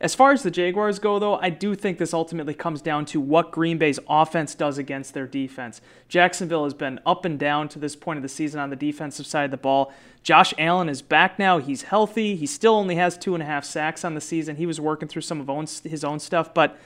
As 0.00 0.14
far 0.14 0.32
as 0.32 0.42
the 0.42 0.50
Jaguars 0.50 0.98
go, 0.98 1.18
though, 1.18 1.36
I 1.36 1.50
do 1.50 1.74
think 1.74 1.98
this 1.98 2.12
ultimately 2.12 2.52
comes 2.52 2.82
down 2.82 3.04
to 3.06 3.20
what 3.20 3.52
Green 3.52 3.78
Bay's 3.78 4.00
offense 4.08 4.54
does 4.54 4.76
against 4.76 5.14
their 5.14 5.26
defense. 5.26 5.80
Jacksonville 6.08 6.64
has 6.64 6.74
been 6.74 7.00
up 7.06 7.24
and 7.24 7.38
down 7.38 7.68
to 7.70 7.78
this 7.78 7.94
point 7.94 8.16
of 8.16 8.22
the 8.22 8.28
season 8.28 8.60
on 8.60 8.70
the 8.70 8.76
defensive 8.76 9.24
side 9.24 9.44
of 9.44 9.50
the 9.50 9.56
ball. 9.56 9.92
Josh 10.22 10.52
Allen 10.58 10.88
is 10.88 11.00
back 11.00 11.38
now. 11.38 11.58
He's 11.58 11.82
healthy. 11.82 12.34
He 12.34 12.46
still 12.46 12.74
only 12.74 12.96
has 12.96 13.16
two 13.16 13.34
and 13.34 13.42
a 13.42 13.46
half 13.46 13.64
sacks 13.64 14.04
on 14.04 14.14
the 14.14 14.20
season. 14.20 14.56
He 14.56 14.66
was 14.66 14.80
working 14.80 15.08
through 15.08 15.22
some 15.22 15.40
of 15.40 15.70
his 15.84 16.02
own 16.02 16.18
stuff, 16.18 16.52
but 16.52 16.76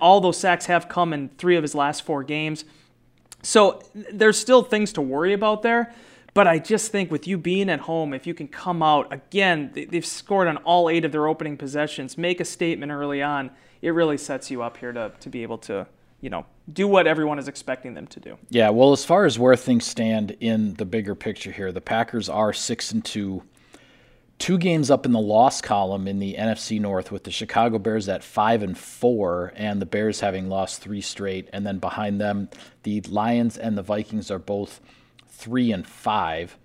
all 0.00 0.20
those 0.20 0.38
sacks 0.38 0.66
have 0.66 0.88
come 0.88 1.12
in 1.12 1.28
three 1.30 1.56
of 1.56 1.62
his 1.62 1.74
last 1.74 2.02
four 2.04 2.24
games. 2.24 2.64
So 3.42 3.82
there's 3.94 4.38
still 4.38 4.62
things 4.62 4.92
to 4.94 5.02
worry 5.02 5.34
about 5.34 5.62
there. 5.62 5.94
But 6.34 6.46
I 6.46 6.58
just 6.58 6.92
think 6.92 7.10
with 7.10 7.26
you 7.26 7.38
being 7.38 7.68
at 7.68 7.80
home, 7.80 8.14
if 8.14 8.26
you 8.26 8.34
can 8.34 8.48
come 8.48 8.82
out 8.82 9.12
again, 9.12 9.72
they've 9.74 10.06
scored 10.06 10.48
on 10.48 10.58
all 10.58 10.88
eight 10.88 11.04
of 11.04 11.12
their 11.12 11.26
opening 11.26 11.56
possessions, 11.56 12.16
make 12.16 12.40
a 12.40 12.44
statement 12.44 12.92
early 12.92 13.22
on, 13.22 13.50
it 13.82 13.90
really 13.90 14.18
sets 14.18 14.50
you 14.50 14.62
up 14.62 14.76
here 14.76 14.92
to, 14.92 15.12
to 15.20 15.28
be 15.28 15.42
able 15.42 15.58
to, 15.58 15.86
you 16.20 16.30
know, 16.30 16.46
do 16.72 16.86
what 16.86 17.06
everyone 17.06 17.38
is 17.38 17.48
expecting 17.48 17.94
them 17.94 18.06
to 18.08 18.20
do. 18.20 18.38
Yeah, 18.50 18.70
well, 18.70 18.92
as 18.92 19.04
far 19.04 19.24
as 19.24 19.38
where 19.38 19.56
things 19.56 19.86
stand 19.86 20.36
in 20.40 20.74
the 20.74 20.84
bigger 20.84 21.14
picture 21.14 21.50
here, 21.50 21.72
the 21.72 21.80
Packers 21.80 22.28
are 22.28 22.52
six 22.52 22.92
and 22.92 23.04
two, 23.04 23.42
two 24.38 24.58
games 24.58 24.90
up 24.90 25.06
in 25.06 25.12
the 25.12 25.20
loss 25.20 25.60
column 25.60 26.06
in 26.06 26.18
the 26.18 26.34
NFC 26.34 26.80
North, 26.80 27.10
with 27.10 27.24
the 27.24 27.30
Chicago 27.30 27.78
Bears 27.78 28.08
at 28.08 28.22
five 28.22 28.62
and 28.62 28.78
four, 28.78 29.52
and 29.56 29.80
the 29.80 29.86
Bears 29.86 30.20
having 30.20 30.48
lost 30.48 30.80
three 30.80 31.00
straight, 31.00 31.48
and 31.52 31.66
then 31.66 31.78
behind 31.78 32.20
them, 32.20 32.48
the 32.84 33.00
Lions 33.02 33.58
and 33.58 33.76
the 33.76 33.82
Vikings 33.82 34.30
are 34.30 34.38
both 34.38 34.80
three 35.40 35.72
and 35.72 35.86
five. 35.86 36.56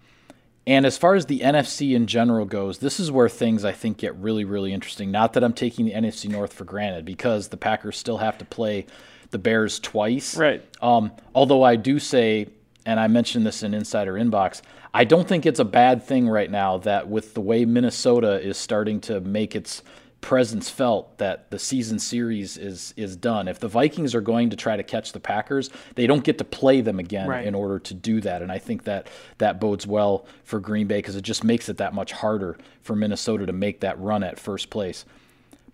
And 0.68 0.86
as 0.86 0.98
far 0.98 1.14
as 1.14 1.28
the 1.28 1.42
NFC 1.42 1.96
in 1.96 2.08
general 2.08 2.46
goes, 2.46 2.80
this 2.80 3.00
is 3.00 3.12
where 3.12 3.30
things 3.30 3.64
I 3.64 3.72
think 3.72 3.98
get 3.98 4.16
really, 4.16 4.46
really 4.46 4.74
interesting. 4.74 5.12
Not 5.12 5.34
that 5.34 5.44
I'm 5.44 5.54
taking 5.54 5.86
the 5.86 5.94
NFC 5.94 6.28
North 6.28 6.54
for 6.54 6.66
granted, 6.66 7.06
because 7.06 7.50
the 7.50 7.58
Packers 7.58 7.98
still 7.98 8.18
have 8.18 8.38
to 8.40 8.46
play 8.46 8.88
the 9.30 9.38
Bears 9.38 9.80
twice. 9.80 10.36
Right. 10.36 10.64
Um, 10.82 11.12
although 11.36 11.64
I 11.64 11.76
do 11.76 12.00
say, 12.00 12.48
and 12.86 13.00
I 13.00 13.08
mentioned 13.08 13.46
this 13.46 13.62
in 13.62 13.74
Insider 13.74 14.14
Inbox, 14.14 14.62
I 14.94 15.04
don't 15.04 15.28
think 15.28 15.46
it's 15.46 15.60
a 15.60 15.66
bad 15.66 16.04
thing 16.04 16.28
right 16.28 16.50
now 16.50 16.80
that 16.80 17.10
with 17.10 17.34
the 17.34 17.42
way 17.42 17.66
Minnesota 17.66 18.42
is 18.42 18.58
starting 18.58 19.02
to 19.02 19.20
make 19.22 19.56
its 19.56 19.84
presence 20.26 20.72
felt 20.72 21.20
that 21.20 21.52
the 21.52 21.60
season 21.60 22.00
series 22.00 22.58
is 22.58 22.96
is 22.98 23.16
done. 23.16 23.48
If 23.48 23.60
the 23.60 23.68
Vikings 23.68 24.16
are 24.16 24.22
going 24.22 24.50
to 24.50 24.56
try 24.56 24.76
to 24.76 24.82
catch 24.82 25.12
the 25.12 25.20
Packers, 25.20 25.70
they 25.94 26.08
don't 26.08 26.24
get 26.24 26.40
to 26.40 26.44
play 26.44 26.82
them 26.82 26.98
again 26.98 27.28
right. 27.28 27.46
in 27.46 27.54
order 27.54 27.78
to 27.78 27.94
do 27.94 28.20
that. 28.22 28.42
And 28.42 28.52
I 28.52 28.58
think 28.58 28.86
that 28.86 29.08
that 29.38 29.60
bodes 29.60 29.86
well 29.86 30.26
for 30.44 30.60
Green 30.60 30.88
Bay 30.88 30.98
because 30.98 31.16
it 31.16 31.22
just 31.22 31.44
makes 31.44 31.70
it 31.70 31.78
that 31.78 31.94
much 31.94 32.12
harder 32.12 32.58
for 32.82 32.96
Minnesota 32.96 33.46
to 33.46 33.54
make 33.54 33.82
that 33.82 34.00
run 34.00 34.24
at 34.24 34.40
first 34.40 34.72
place. 34.72 35.06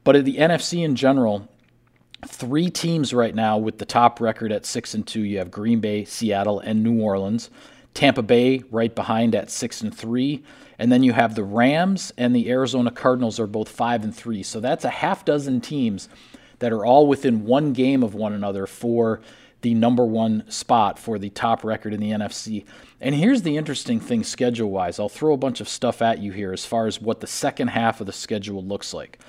But 0.04 0.18
at 0.18 0.26
the 0.26 0.36
NFC 0.36 0.84
in 0.84 0.98
general, 0.98 1.48
three 2.28 2.70
teams 2.70 3.14
right 3.14 3.34
now 3.34 3.58
with 3.58 3.78
the 3.78 3.86
top 3.86 4.20
record 4.20 4.52
at 4.52 4.66
six 4.66 4.94
and 4.94 5.08
two. 5.08 5.22
You 5.22 5.38
have 5.38 5.50
Green 5.50 5.80
Bay, 5.80 6.04
Seattle, 6.04 6.60
and 6.60 6.84
New 6.84 7.02
Orleans. 7.02 7.50
Tampa 7.94 8.22
Bay 8.22 8.64
right 8.72 8.94
behind 8.94 9.36
at 9.36 9.52
six 9.52 9.82
and 9.82 9.96
three, 9.96 10.44
and 10.80 10.92
then 10.92 11.04
you 11.04 11.14
have 11.14 11.36
the 11.36 11.44
Rams 11.44 12.14
and 12.18 12.36
the 12.36 12.50
Arizona 12.50 12.92
Cardinals 12.92 13.40
are 13.40 13.48
both 13.48 13.70
five 13.70 14.04
and 14.04 14.16
three. 14.16 14.44
So 14.44 14.60
that's 14.60 14.86
a 14.86 14.90
half 14.90 15.26
dozen 15.26 15.62
teams 15.62 16.10
that 16.60 16.72
are 16.72 16.86
all 16.86 17.08
within 17.08 17.46
one 17.46 17.74
game 17.74 18.04
of 18.04 18.16
one 18.16 18.34
another 18.34 18.66
for 18.66 19.22
the 19.62 19.74
number 19.74 20.06
one 20.06 20.44
spot 20.50 20.98
for 20.98 21.20
the 21.20 21.30
top 21.30 21.64
record 21.64 21.94
in 21.94 22.00
the 22.00 22.12
NFC. 22.12 22.66
And 23.00 23.14
here's 23.14 23.44
the 23.44 23.58
interesting 23.58 24.00
thing 24.00 24.24
schedule 24.24 24.72
wise. 24.72 25.00
I'll 25.00 25.10
throw 25.10 25.34
a 25.34 25.38
bunch 25.38 25.62
of 25.62 25.70
stuff 25.70 26.02
at 26.02 26.20
you 26.20 26.32
here 26.32 26.52
as 26.54 26.66
far 26.66 26.88
as 26.88 27.02
what 27.02 27.20
the 27.20 27.28
second 27.28 27.70
half 27.70 28.00
of 28.00 28.08
the 28.08 28.14
schedule 28.14 28.64
looks 28.64 28.94
like. 28.94 29.20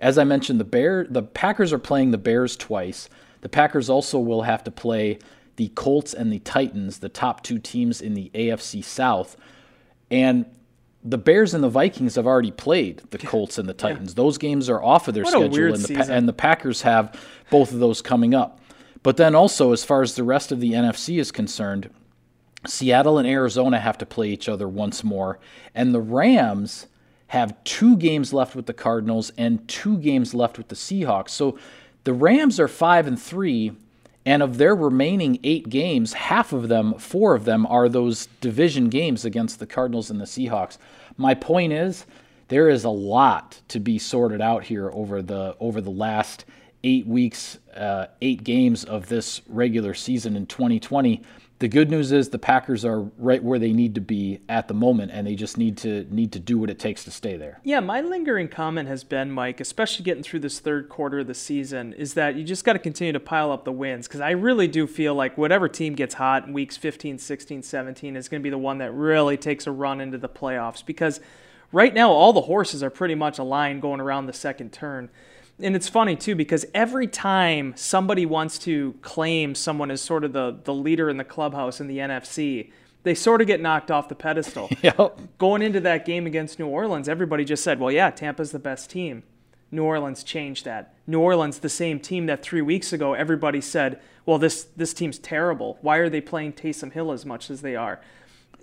As 0.00 0.18
I 0.18 0.24
mentioned, 0.24 0.60
the 0.60 0.64
Bear 0.64 1.06
the 1.08 1.22
Packers 1.22 1.72
are 1.72 1.78
playing 1.78 2.10
the 2.10 2.18
Bears 2.18 2.56
twice. 2.56 3.08
The 3.40 3.48
Packers 3.48 3.88
also 3.88 4.18
will 4.18 4.42
have 4.42 4.64
to 4.64 4.70
play 4.70 5.18
the 5.56 5.68
Colts 5.68 6.14
and 6.14 6.32
the 6.32 6.38
Titans, 6.40 6.98
the 6.98 7.08
top 7.08 7.42
two 7.42 7.58
teams 7.58 8.00
in 8.00 8.14
the 8.14 8.30
AFC 8.34 8.84
South. 8.84 9.36
And 10.10 10.46
the 11.02 11.18
Bears 11.18 11.54
and 11.54 11.62
the 11.62 11.68
Vikings 11.68 12.16
have 12.16 12.26
already 12.26 12.50
played 12.50 13.02
the 13.10 13.18
Colts 13.18 13.58
and 13.58 13.68
the 13.68 13.74
Titans. 13.74 14.10
Yeah. 14.10 14.16
Those 14.16 14.38
games 14.38 14.68
are 14.68 14.82
off 14.82 15.08
of 15.08 15.14
their 15.14 15.24
what 15.24 15.32
schedule, 15.32 15.74
and 15.74 15.82
the, 15.84 16.12
and 16.12 16.28
the 16.28 16.32
Packers 16.32 16.82
have 16.82 17.18
both 17.50 17.72
of 17.72 17.78
those 17.78 18.02
coming 18.02 18.34
up. 18.34 18.60
But 19.02 19.16
then 19.16 19.34
also, 19.34 19.72
as 19.72 19.84
far 19.84 20.02
as 20.02 20.14
the 20.14 20.24
rest 20.24 20.50
of 20.50 20.60
the 20.60 20.72
NFC 20.72 21.20
is 21.20 21.30
concerned, 21.30 21.90
Seattle 22.66 23.18
and 23.18 23.28
Arizona 23.28 23.78
have 23.78 23.96
to 23.98 24.06
play 24.06 24.30
each 24.30 24.48
other 24.48 24.68
once 24.68 25.04
more, 25.04 25.38
and 25.74 25.94
the 25.94 26.00
Rams 26.00 26.88
have 27.28 27.62
two 27.64 27.96
games 27.96 28.32
left 28.32 28.54
with 28.56 28.66
the 28.66 28.72
Cardinals 28.72 29.32
and 29.36 29.66
two 29.68 29.98
games 29.98 30.34
left 30.34 30.58
with 30.58 30.68
the 30.68 30.74
Seahawks. 30.74 31.30
So 31.30 31.58
The 32.06 32.12
Rams 32.12 32.60
are 32.60 32.68
5 32.68 33.08
and 33.08 33.20
3 33.20 33.72
and 34.26 34.42
of 34.42 34.58
their 34.58 34.74
remaining 34.74 35.38
8 35.44 35.68
games, 35.70 36.12
half 36.12 36.52
of 36.52 36.68
them, 36.68 36.94
4 36.98 37.36
of 37.36 37.44
them 37.44 37.64
are 37.66 37.88
those 37.88 38.26
division 38.40 38.88
games 38.88 39.24
against 39.24 39.60
the 39.60 39.66
Cardinals 39.66 40.10
and 40.10 40.20
the 40.20 40.24
Seahawks. 40.24 40.78
My 41.16 41.32
point 41.32 41.72
is 41.72 42.04
there 42.48 42.68
is 42.68 42.84
a 42.84 42.90
lot 42.90 43.60
to 43.68 43.78
be 43.78 43.98
sorted 43.98 44.40
out 44.40 44.64
here 44.64 44.90
over 44.92 45.22
the 45.22 45.56
over 45.60 45.80
the 45.80 45.90
last 45.90 46.44
8 46.82 47.06
weeks, 47.06 47.58
uh, 47.74 48.06
8 48.20 48.42
games 48.42 48.84
of 48.84 49.08
this 49.08 49.42
regular 49.48 49.94
season 49.94 50.36
in 50.36 50.46
2020 50.46 51.22
the 51.58 51.68
good 51.68 51.90
news 51.90 52.12
is 52.12 52.28
the 52.28 52.38
Packers 52.38 52.84
are 52.84 53.00
right 53.16 53.42
where 53.42 53.58
they 53.58 53.72
need 53.72 53.94
to 53.94 54.00
be 54.00 54.40
at 54.48 54.68
the 54.68 54.74
moment, 54.74 55.10
and 55.12 55.26
they 55.26 55.34
just 55.34 55.56
need 55.56 55.78
to 55.78 56.06
need 56.10 56.32
to 56.32 56.38
do 56.38 56.58
what 56.58 56.68
it 56.68 56.78
takes 56.78 57.04
to 57.04 57.10
stay 57.10 57.36
there. 57.36 57.60
Yeah, 57.64 57.80
my 57.80 58.02
lingering 58.02 58.48
comment 58.48 58.88
has 58.88 59.04
been, 59.04 59.30
Mike, 59.30 59.58
especially 59.60 60.04
getting 60.04 60.22
through 60.22 60.40
this 60.40 60.60
third 60.60 60.90
quarter 60.90 61.20
of 61.20 61.26
the 61.26 61.34
season, 61.34 61.94
is 61.94 62.14
that 62.14 62.34
you 62.34 62.44
just 62.44 62.64
got 62.64 62.74
to 62.74 62.78
continue 62.78 63.12
to 63.14 63.20
pile 63.20 63.50
up 63.50 63.64
the 63.64 63.72
wins 63.72 64.06
because 64.06 64.20
I 64.20 64.30
really 64.30 64.68
do 64.68 64.86
feel 64.86 65.14
like 65.14 65.38
whatever 65.38 65.68
team 65.68 65.94
gets 65.94 66.14
hot 66.14 66.46
in 66.46 66.52
weeks 66.52 66.76
15, 66.76 67.18
16, 67.18 67.62
17 67.62 68.16
is 68.16 68.28
going 68.28 68.42
to 68.42 68.44
be 68.44 68.50
the 68.50 68.58
one 68.58 68.78
that 68.78 68.92
really 68.92 69.38
takes 69.38 69.66
a 69.66 69.72
run 69.72 70.00
into 70.02 70.18
the 70.18 70.28
playoffs 70.28 70.84
because 70.84 71.20
right 71.72 71.94
now 71.94 72.10
all 72.10 72.34
the 72.34 72.42
horses 72.42 72.82
are 72.82 72.90
pretty 72.90 73.14
much 73.14 73.38
aligned 73.38 73.80
going 73.80 74.00
around 74.00 74.26
the 74.26 74.32
second 74.32 74.72
turn 74.72 75.08
and 75.60 75.74
it's 75.74 75.88
funny 75.88 76.16
too 76.16 76.34
because 76.34 76.66
every 76.74 77.06
time 77.06 77.72
somebody 77.76 78.26
wants 78.26 78.58
to 78.60 78.94
claim 79.02 79.54
someone 79.54 79.90
as 79.90 80.00
sort 80.00 80.24
of 80.24 80.32
the, 80.32 80.58
the 80.64 80.74
leader 80.74 81.08
in 81.08 81.16
the 81.16 81.24
clubhouse 81.24 81.80
in 81.80 81.86
the 81.86 81.98
NFC, 81.98 82.70
they 83.04 83.14
sort 83.14 83.40
of 83.40 83.46
get 83.46 83.60
knocked 83.60 83.90
off 83.90 84.08
the 84.08 84.14
pedestal. 84.14 84.68
yep. 84.82 85.18
Going 85.38 85.62
into 85.62 85.80
that 85.80 86.04
game 86.04 86.26
against 86.26 86.58
New 86.58 86.66
Orleans, 86.66 87.08
everybody 87.08 87.44
just 87.44 87.64
said, 87.64 87.80
well, 87.80 87.90
yeah, 87.90 88.10
Tampa's 88.10 88.52
the 88.52 88.58
best 88.58 88.90
team. 88.90 89.22
New 89.70 89.84
Orleans 89.84 90.22
changed 90.22 90.64
that. 90.64 90.94
New 91.06 91.20
Orleans, 91.20 91.58
the 91.58 91.68
same 91.68 92.00
team 92.00 92.26
that 92.26 92.42
three 92.42 92.62
weeks 92.62 92.92
ago 92.92 93.14
everybody 93.14 93.60
said, 93.60 94.00
well, 94.24 94.38
this, 94.38 94.64
this 94.76 94.92
team's 94.92 95.18
terrible. 95.18 95.78
Why 95.80 95.96
are 95.98 96.08
they 96.08 96.20
playing 96.20 96.54
Taysom 96.54 96.92
Hill 96.92 97.12
as 97.12 97.24
much 97.24 97.50
as 97.50 97.62
they 97.62 97.76
are? 97.76 98.00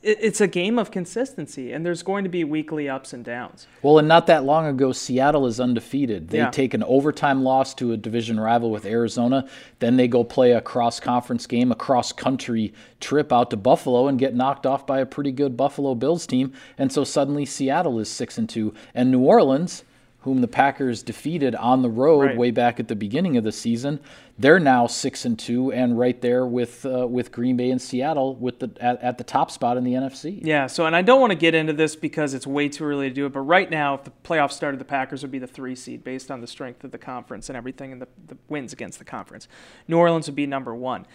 It's 0.01 0.41
a 0.41 0.47
game 0.47 0.77
of 0.77 0.91
consistency, 0.91 1.71
and 1.71 1.85
there's 1.85 2.03
going 2.03 2.25
to 2.25 2.29
be 2.29 2.43
weekly 2.43 2.89
ups 2.89 3.13
and 3.13 3.23
downs. 3.23 3.67
Well, 3.81 3.99
and 3.99 4.07
not 4.07 4.27
that 4.27 4.43
long 4.43 4.65
ago, 4.65 4.91
Seattle 4.91 5.45
is 5.45 5.59
undefeated. 5.59 6.27
They 6.27 6.39
yeah. 6.39 6.49
take 6.49 6.73
an 6.73 6.83
overtime 6.83 7.43
loss 7.43 7.73
to 7.75 7.93
a 7.93 7.97
division 7.97 8.39
rival 8.39 8.69
with 8.69 8.85
Arizona. 8.85 9.47
Then 9.79 9.95
they 9.95 10.09
go 10.09 10.23
play 10.23 10.51
a 10.51 10.61
cross 10.61 10.99
conference 10.99 11.47
game, 11.47 11.71
a 11.71 11.75
cross 11.75 12.11
country 12.11 12.73
trip 12.99 13.31
out 13.31 13.49
to 13.51 13.57
Buffalo, 13.57 14.07
and 14.07 14.19
get 14.19 14.35
knocked 14.35 14.65
off 14.65 14.85
by 14.85 14.99
a 14.99 15.05
pretty 15.05 15.31
good 15.31 15.55
Buffalo 15.55 15.95
Bills 15.95 16.27
team. 16.27 16.51
And 16.77 16.91
so 16.91 17.03
suddenly 17.03 17.45
Seattle 17.45 17.99
is 17.99 18.09
six 18.09 18.37
and 18.37 18.49
two, 18.49 18.73
and 18.93 19.09
New 19.09 19.21
Orleans 19.21 19.83
whom 20.23 20.39
the 20.39 20.47
Packers 20.47 21.03
defeated 21.03 21.53
on 21.55 21.81
the 21.81 21.89
road 21.89 22.21
right. 22.21 22.37
way 22.37 22.49
back 22.49 22.79
at 22.79 22.87
the 22.87 22.95
beginning 22.95 23.35
of 23.35 23.43
the 23.43 23.51
season. 23.51 23.99
They're 24.37 24.59
now 24.59 24.87
six 24.87 25.25
and 25.25 25.37
two, 25.37 25.71
and 25.71 25.99
right 25.99 26.19
there 26.19 26.47
with 26.47 26.85
uh, 26.85 27.05
with 27.07 27.31
Green 27.31 27.55
Bay 27.55 27.69
and 27.69 27.81
Seattle 27.81 28.35
with 28.35 28.59
the 28.59 28.71
at, 28.79 29.01
at, 29.03 29.17
the 29.19 29.23
top 29.23 29.51
spot 29.51 29.77
in 29.77 29.83
the 29.83 29.93
NFC. 29.93 30.39
Yeah. 30.41 30.65
So, 30.67 30.87
and 30.87 30.95
I 30.95 31.03
don't 31.03 31.21
want 31.21 31.31
to 31.31 31.37
get 31.37 31.53
into 31.53 31.73
this 31.73 31.95
because 31.95 32.33
it's 32.33 32.47
way 32.47 32.67
too 32.67 32.83
early 32.83 33.09
to 33.09 33.13
do 33.13 33.25
it. 33.27 33.33
But 33.33 33.41
right 33.41 33.69
now, 33.69 33.93
if 33.93 34.05
the 34.05 34.11
playoffs 34.23 34.53
started, 34.53 34.79
the 34.79 34.85
Packers 34.85 35.21
would 35.21 35.31
be 35.31 35.39
the 35.39 35.45
three 35.45 35.75
seed 35.75 36.03
based 36.03 36.31
on 36.31 36.41
the 36.41 36.47
strength 36.47 36.83
of 36.83 36.91
the 36.91 36.97
conference 36.97 37.49
and 37.49 37.57
everything, 37.57 37.91
and 37.91 38.01
the, 38.01 38.07
the 38.25 38.37
wins 38.47 38.73
against 38.73 38.97
the 38.97 39.05
conference. 39.05 39.47
New 39.87 39.97
Orleans 39.97 40.27
would 40.27 40.35
be 40.35 40.47
number 40.47 40.73
one 40.73 41.05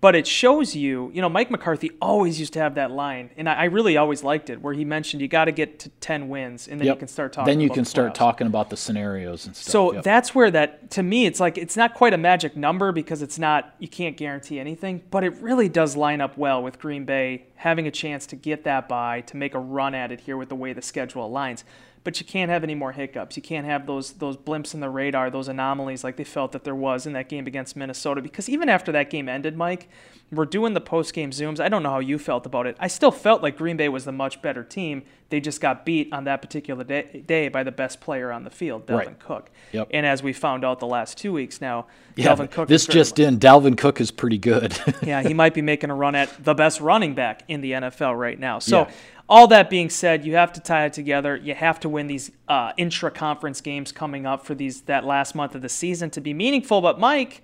but 0.00 0.14
it 0.14 0.26
shows 0.26 0.76
you, 0.76 1.10
you 1.14 1.22
know, 1.22 1.28
Mike 1.28 1.50
McCarthy 1.50 1.90
always 2.02 2.38
used 2.38 2.52
to 2.52 2.58
have 2.58 2.74
that 2.74 2.90
line, 2.90 3.30
and 3.36 3.48
I, 3.48 3.54
I 3.54 3.64
really 3.64 3.96
always 3.96 4.22
liked 4.22 4.50
it, 4.50 4.60
where 4.60 4.74
he 4.74 4.84
mentioned 4.84 5.22
you 5.22 5.28
got 5.28 5.46
to 5.46 5.52
get 5.52 5.78
to 5.80 5.88
ten 6.00 6.28
wins, 6.28 6.68
and 6.68 6.78
then 6.78 6.86
yep. 6.86 6.96
you 6.96 6.98
can 6.98 7.08
start 7.08 7.32
talking. 7.32 7.50
Then 7.50 7.60
you 7.60 7.70
can 7.70 7.84
start 7.84 8.14
talking 8.14 8.46
about 8.46 8.70
the 8.70 8.76
scenarios 8.76 9.46
and 9.46 9.56
stuff. 9.56 9.72
So 9.72 9.94
yep. 9.94 10.04
that's 10.04 10.34
where 10.34 10.50
that, 10.50 10.90
to 10.92 11.02
me, 11.02 11.26
it's 11.26 11.40
like 11.40 11.56
it's 11.56 11.76
not 11.76 11.94
quite 11.94 12.12
a 12.12 12.18
magic 12.18 12.56
number 12.56 12.92
because 12.92 13.22
it's 13.22 13.38
not 13.38 13.74
you 13.78 13.88
can't 13.88 14.16
guarantee 14.16 14.60
anything, 14.60 15.02
but 15.10 15.24
it 15.24 15.34
really 15.40 15.68
does 15.68 15.96
line 15.96 16.20
up 16.20 16.36
well 16.36 16.62
with 16.62 16.78
Green 16.78 17.04
Bay 17.04 17.46
having 17.56 17.86
a 17.86 17.90
chance 17.90 18.26
to 18.26 18.36
get 18.36 18.64
that 18.64 18.88
bye 18.88 19.22
to 19.22 19.36
make 19.36 19.54
a 19.54 19.58
run 19.58 19.94
at 19.94 20.12
it 20.12 20.20
here 20.20 20.36
with 20.36 20.50
the 20.50 20.54
way 20.54 20.74
the 20.74 20.82
schedule 20.82 21.28
aligns 21.28 21.64
but 22.06 22.20
you 22.20 22.24
can't 22.24 22.52
have 22.52 22.62
any 22.62 22.76
more 22.76 22.92
hiccups. 22.92 23.36
You 23.36 23.42
can't 23.42 23.66
have 23.66 23.84
those 23.84 24.12
those 24.12 24.36
blimps 24.36 24.74
in 24.74 24.80
the 24.80 24.88
radar, 24.88 25.28
those 25.28 25.48
anomalies 25.48 26.04
like 26.04 26.14
they 26.14 26.22
felt 26.22 26.52
that 26.52 26.62
there 26.62 26.72
was 26.72 27.04
in 27.04 27.14
that 27.14 27.28
game 27.28 27.48
against 27.48 27.74
Minnesota. 27.74 28.22
Because 28.22 28.48
even 28.48 28.68
after 28.68 28.92
that 28.92 29.10
game 29.10 29.28
ended, 29.28 29.56
Mike, 29.56 29.88
we're 30.30 30.44
doing 30.44 30.72
the 30.72 30.80
post 30.80 31.12
game 31.14 31.32
zooms. 31.32 31.58
I 31.58 31.68
don't 31.68 31.82
know 31.82 31.90
how 31.90 31.98
you 31.98 32.16
felt 32.16 32.46
about 32.46 32.68
it. 32.68 32.76
I 32.78 32.86
still 32.86 33.10
felt 33.10 33.42
like 33.42 33.58
Green 33.58 33.76
Bay 33.76 33.88
was 33.88 34.04
the 34.04 34.12
much 34.12 34.40
better 34.40 34.62
team. 34.62 35.02
They 35.28 35.40
just 35.40 35.60
got 35.60 35.84
beat 35.84 36.12
on 36.12 36.24
that 36.24 36.40
particular 36.40 36.84
day, 36.84 37.24
day 37.26 37.48
by 37.48 37.64
the 37.64 37.72
best 37.72 38.00
player 38.00 38.30
on 38.30 38.44
the 38.44 38.50
field, 38.50 38.86
Dalvin 38.86 39.06
right. 39.06 39.18
Cook. 39.18 39.50
Yep. 39.72 39.88
And 39.90 40.06
as 40.06 40.22
we 40.22 40.32
found 40.32 40.64
out 40.64 40.78
the 40.78 40.86
last 40.86 41.18
two 41.18 41.32
weeks 41.32 41.60
now, 41.60 41.86
yeah, 42.14 42.28
Dalvin 42.28 42.48
Cook. 42.48 42.68
This 42.68 42.86
just 42.86 43.18
in, 43.18 43.40
Dalvin 43.40 43.76
Cook 43.76 44.00
is 44.00 44.12
pretty 44.12 44.38
good. 44.38 44.78
yeah, 45.02 45.22
he 45.22 45.34
might 45.34 45.54
be 45.54 45.62
making 45.62 45.90
a 45.90 45.96
run 45.96 46.14
at 46.14 46.44
the 46.44 46.54
best 46.54 46.80
running 46.80 47.16
back 47.16 47.42
in 47.48 47.60
the 47.62 47.72
NFL 47.72 48.16
right 48.16 48.38
now. 48.38 48.60
So. 48.60 48.82
Yeah. 48.82 48.92
All 49.28 49.48
that 49.48 49.68
being 49.68 49.90
said, 49.90 50.24
you 50.24 50.36
have 50.36 50.52
to 50.52 50.60
tie 50.60 50.84
it 50.84 50.92
together. 50.92 51.34
You 51.34 51.54
have 51.54 51.80
to 51.80 51.88
win 51.88 52.06
these 52.06 52.30
uh, 52.46 52.72
intra-conference 52.76 53.60
games 53.60 53.90
coming 53.90 54.24
up 54.24 54.46
for 54.46 54.54
these 54.54 54.82
that 54.82 55.04
last 55.04 55.34
month 55.34 55.56
of 55.56 55.62
the 55.62 55.68
season 55.68 56.10
to 56.10 56.20
be 56.20 56.32
meaningful. 56.32 56.80
But 56.80 57.00
Mike, 57.00 57.42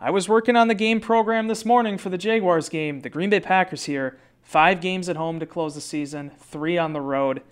I 0.00 0.12
was 0.12 0.28
working 0.28 0.54
on 0.54 0.68
the 0.68 0.76
game 0.76 1.00
program 1.00 1.48
this 1.48 1.64
morning 1.64 1.98
for 1.98 2.08
the 2.08 2.18
Jaguars 2.18 2.68
game. 2.68 3.00
The 3.00 3.10
Green 3.10 3.30
Bay 3.30 3.40
Packers 3.40 3.84
here, 3.84 4.16
five 4.42 4.80
games 4.80 5.08
at 5.08 5.16
home 5.16 5.40
to 5.40 5.46
close 5.46 5.74
the 5.74 5.80
season, 5.80 6.30
three 6.38 6.78
on 6.78 6.92
the 6.92 7.00
road. 7.00 7.42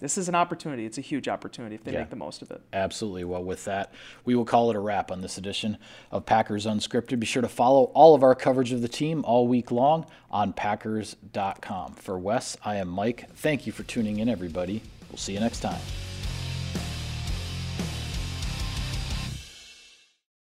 This 0.00 0.16
is 0.18 0.28
an 0.28 0.34
opportunity. 0.34 0.86
It's 0.86 0.98
a 0.98 1.02
huge 1.02 1.28
opportunity 1.28 1.74
if 1.74 1.84
they 1.84 1.92
yeah, 1.92 2.00
make 2.00 2.10
the 2.10 2.16
most 2.16 2.42
of 2.42 2.50
it. 2.50 2.62
Absolutely. 2.72 3.24
Well, 3.24 3.44
with 3.44 3.64
that, 3.66 3.92
we 4.24 4.34
will 4.34 4.44
call 4.44 4.70
it 4.70 4.76
a 4.76 4.80
wrap 4.80 5.10
on 5.10 5.20
this 5.20 5.38
edition 5.38 5.78
of 6.10 6.26
Packers 6.26 6.66
Unscripted. 6.66 7.20
Be 7.20 7.26
sure 7.26 7.42
to 7.42 7.48
follow 7.48 7.84
all 7.94 8.14
of 8.14 8.22
our 8.22 8.34
coverage 8.34 8.72
of 8.72 8.80
the 8.82 8.88
team 8.88 9.24
all 9.24 9.46
week 9.46 9.70
long 9.70 10.06
on 10.30 10.52
Packers.com. 10.52 11.94
For 11.94 12.18
Wes, 12.18 12.56
I 12.64 12.76
am 12.76 12.88
Mike. 12.88 13.30
Thank 13.36 13.66
you 13.66 13.72
for 13.72 13.82
tuning 13.82 14.18
in, 14.18 14.28
everybody. 14.28 14.82
We'll 15.10 15.18
see 15.18 15.34
you 15.34 15.40
next 15.40 15.60
time. 15.60 15.80